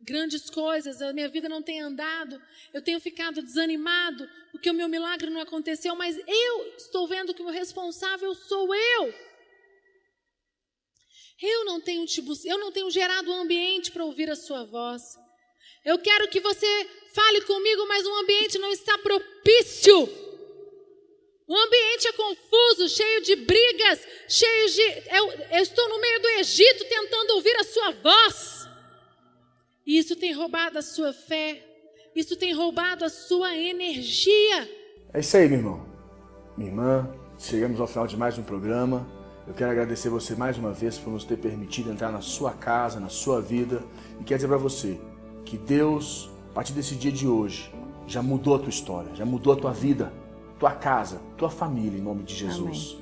grandes 0.01 0.51
coisas, 0.51 1.01
a 1.01 1.12
minha 1.12 1.28
vida 1.28 1.49
não 1.49 1.62
tem 1.62 1.80
andado, 1.80 2.43
eu 2.74 2.82
tenho 2.82 3.01
ficado 3.01 3.40
desanimado 3.40 4.28
porque 4.51 4.68
o 4.68 4.74
meu 4.74 4.88
milagre 4.88 5.30
não 5.30 5.40
aconteceu, 5.40 5.95
mas 5.95 6.16
eu 6.26 6.74
estou 6.76 7.07
vendo 7.07 7.32
que 7.32 7.43
o 7.43 7.51
responsável 7.51 8.34
sou 8.34 8.74
eu. 8.74 9.14
Eu 11.40 11.64
não 11.64 11.80
tenho 11.80 12.05
te 12.07 12.22
eu 12.45 12.59
não 12.59 12.70
tenho 12.70 12.90
gerado 12.90 13.30
um 13.30 13.40
ambiente 13.40 13.90
para 13.90 14.05
ouvir 14.05 14.30
a 14.30 14.36
sua 14.36 14.64
voz. 14.64 15.03
Eu 15.84 15.99
quero 15.99 16.28
que 16.28 16.38
você 16.40 16.66
fale 17.12 17.40
comigo, 17.43 17.86
mas 17.88 18.07
o 18.07 18.14
ambiente 18.20 18.59
não 18.59 18.70
está 18.70 18.99
propício. 18.99 20.22
O 21.53 21.55
ambiente 21.55 22.09
é 22.09 22.12
confuso, 22.12 22.88
cheio 22.88 23.20
de 23.20 23.36
brigas, 23.36 24.00
cheio 24.26 24.70
de. 24.70 24.80
Eu, 25.14 25.32
eu, 25.50 25.62
estou 25.62 25.86
no 25.86 26.00
meio 26.00 26.22
do 26.22 26.28
Egito 26.40 26.82
tentando 26.88 27.34
ouvir 27.34 27.55
a 27.57 27.64
sua 27.64 27.90
voz. 27.90 28.66
E 29.86 29.98
isso 29.98 30.16
tem 30.16 30.32
roubado 30.32 30.78
a 30.78 30.82
sua 30.82 31.12
fé, 31.12 31.62
isso 32.16 32.36
tem 32.36 32.55
roubado 32.55 33.05
a 33.05 33.11
sua 33.11 33.55
energia. 33.55 34.66
É 35.12 35.20
isso 35.20 35.36
aí, 35.36 35.46
meu 35.46 35.59
irmão. 35.59 35.86
Minha 36.57 36.70
irmã, 36.70 37.14
chegamos 37.38 37.78
ao 37.82 37.86
final 37.86 38.07
de 38.07 38.16
mais 38.16 38.38
um 38.38 38.42
programa. 38.42 39.07
Eu 39.46 39.53
quero 39.53 39.72
agradecer 39.72 40.09
você 40.09 40.34
mais 40.34 40.57
uma 40.57 40.72
vez 40.72 40.96
por 40.96 41.11
nos 41.11 41.24
ter 41.24 41.36
permitido 41.36 41.90
entrar 41.90 42.11
na 42.11 42.22
sua 42.22 42.53
casa, 42.53 42.98
na 42.98 43.11
sua 43.11 43.42
vida. 43.42 43.84
E 44.18 44.24
quero 44.24 44.38
dizer 44.38 44.48
para 44.48 44.57
você 44.57 44.98
que 45.44 45.59
Deus, 45.59 46.30
a 46.50 46.55
partir 46.55 46.72
desse 46.72 46.94
dia 46.94 47.12
de 47.12 47.28
hoje, 47.28 47.70
já 48.07 48.22
mudou 48.22 48.55
a 48.55 48.59
tua 48.59 48.70
história, 48.70 49.14
já 49.14 49.26
mudou 49.26 49.53
a 49.53 49.57
tua 49.57 49.72
vida 49.72 50.22
tua 50.62 50.70
casa, 50.70 51.20
tua 51.36 51.50
família, 51.50 51.98
em 51.98 52.00
nome 52.00 52.22
de 52.22 52.36
Jesus. 52.36 52.96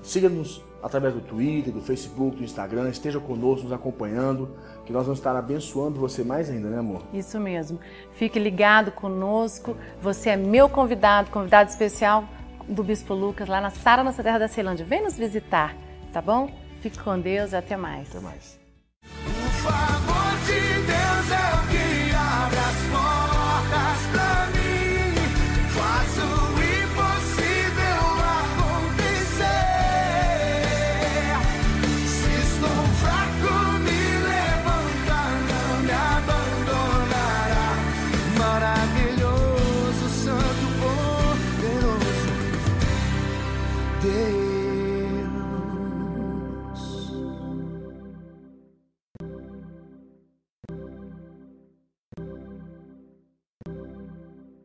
Siga-nos 0.00 0.62
através 0.80 1.12
do 1.12 1.20
Twitter, 1.20 1.74
do 1.74 1.80
Facebook, 1.80 2.36
do 2.36 2.44
Instagram, 2.44 2.88
esteja 2.88 3.18
conosco, 3.18 3.64
nos 3.64 3.72
acompanhando, 3.72 4.50
que 4.86 4.92
nós 4.92 5.06
vamos 5.06 5.18
estar 5.18 5.34
abençoando 5.34 5.98
você 5.98 6.22
mais 6.22 6.48
ainda, 6.48 6.68
né, 6.70 6.78
amor? 6.78 7.02
Isso 7.12 7.40
mesmo. 7.40 7.80
Fique 8.12 8.38
ligado 8.38 8.92
conosco. 8.92 9.76
Você 10.00 10.30
é 10.30 10.36
meu 10.36 10.68
convidado, 10.68 11.32
convidado 11.32 11.68
especial 11.68 12.24
do 12.68 12.84
Bispo 12.84 13.12
Lucas, 13.12 13.48
lá 13.48 13.60
na 13.60 13.70
Sara, 13.70 14.04
nossa 14.04 14.22
terra 14.22 14.38
da 14.38 14.46
Ceilândia. 14.46 14.86
Vem 14.86 15.02
nos 15.02 15.18
visitar, 15.18 15.76
tá 16.12 16.22
bom? 16.22 16.48
Fique 16.80 16.98
com 17.00 17.18
Deus 17.18 17.50
e 17.50 17.56
até 17.56 17.76
mais. 17.76 18.08
Até 18.10 18.20
mais. 18.20 18.60